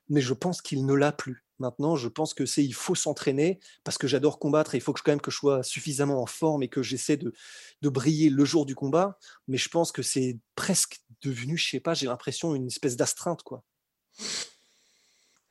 mais 0.08 0.20
je 0.20 0.34
pense 0.34 0.62
qu'il 0.62 0.86
ne 0.86 0.94
l'a 0.94 1.12
plus. 1.12 1.44
Maintenant, 1.58 1.96
je 1.96 2.08
pense 2.08 2.34
que 2.34 2.44
c'est 2.44 2.64
il 2.64 2.74
faut 2.74 2.94
s'entraîner 2.94 3.58
parce 3.82 3.96
que 3.96 4.06
j'adore 4.06 4.38
combattre 4.38 4.74
et 4.74 4.78
il 4.78 4.80
faut 4.82 4.92
que, 4.92 5.00
quand 5.02 5.12
même 5.12 5.20
que 5.20 5.30
je 5.30 5.36
sois 5.36 5.62
suffisamment 5.62 6.20
en 6.22 6.26
forme 6.26 6.62
et 6.62 6.68
que 6.68 6.82
j'essaie 6.82 7.16
de, 7.16 7.32
de 7.80 7.88
briller 7.88 8.28
le 8.28 8.44
jour 8.44 8.66
du 8.66 8.74
combat. 8.74 9.18
Mais 9.48 9.56
je 9.56 9.68
pense 9.68 9.90
que 9.90 10.02
c'est 10.02 10.38
presque 10.54 11.00
devenu, 11.22 11.56
je 11.56 11.70
sais 11.70 11.80
pas, 11.80 11.94
j'ai 11.94 12.06
l'impression 12.06 12.54
une 12.54 12.66
espèce 12.66 12.96
d'astreinte, 12.96 13.42
quoi. 13.42 13.64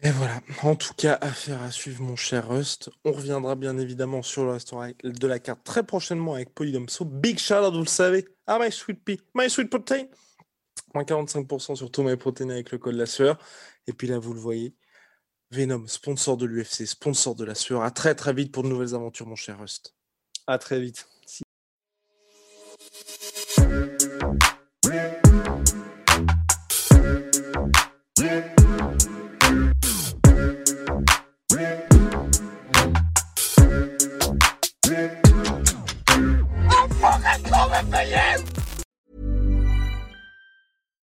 Et 0.02 0.12
voilà, 0.12 0.42
en 0.64 0.76
tout 0.76 0.94
cas, 0.94 1.18
affaire 1.22 1.62
à 1.64 1.72
suivre, 1.72 2.04
mon 2.04 2.16
cher 2.16 2.50
Rust. 2.50 2.90
On 3.06 3.12
reviendra 3.14 3.56
bien 3.56 3.78
évidemment 3.78 4.22
sur 4.22 4.44
le 4.44 4.52
restaurant 4.52 4.92
de 5.04 5.28
la 5.28 5.40
carte 5.40 5.64
très 5.64 5.84
prochainement 5.84 6.36
avec 6.36 6.50
So 6.90 7.06
Big 7.06 7.40
shout 7.40 7.56
out, 7.56 7.74
vous 7.74 7.80
le 7.80 7.86
savez. 7.86 8.28
Ah, 8.46 8.60
my 8.60 8.72
sweet 8.72 9.04
pea, 9.04 9.20
my 9.34 9.50
sweet 9.50 9.70
protein. 9.70 10.06
Moins 10.94 11.04
45% 11.04 11.76
sur 11.76 11.90
tous 11.92 12.04
mes 12.04 12.18
protéines 12.18 12.52
avec 12.52 12.72
le 12.72 12.78
code 12.78 12.96
la 12.96 13.06
sueur. 13.06 13.40
Et 13.88 13.94
puis 13.94 14.08
là, 14.08 14.20
vous 14.20 14.34
le 14.34 14.40
voyez, 14.40 14.76
Venom, 15.52 15.86
sponsor 15.88 16.38
de 16.38 16.46
l'UFC, 16.46 16.86
sponsor 16.86 17.36
de 17.36 17.46
la 17.46 17.56
sueur. 17.56 17.84
À 17.84 17.92
très 17.92 18.16
très 18.16 18.34
vite 18.34 18.52
pour 18.52 18.64
de 18.64 18.70
nouvelles 18.70 18.96
aventures, 18.96 19.28
mon 19.28 19.36
cher 19.36 19.60
Rust. 19.60 19.96
À 20.48 20.58
très 20.58 20.80
vite. 20.80 21.08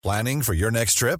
Planning 0.04 0.42
for 0.42 0.54
your 0.54 0.72
next 0.72 0.98
trip? 0.98 1.20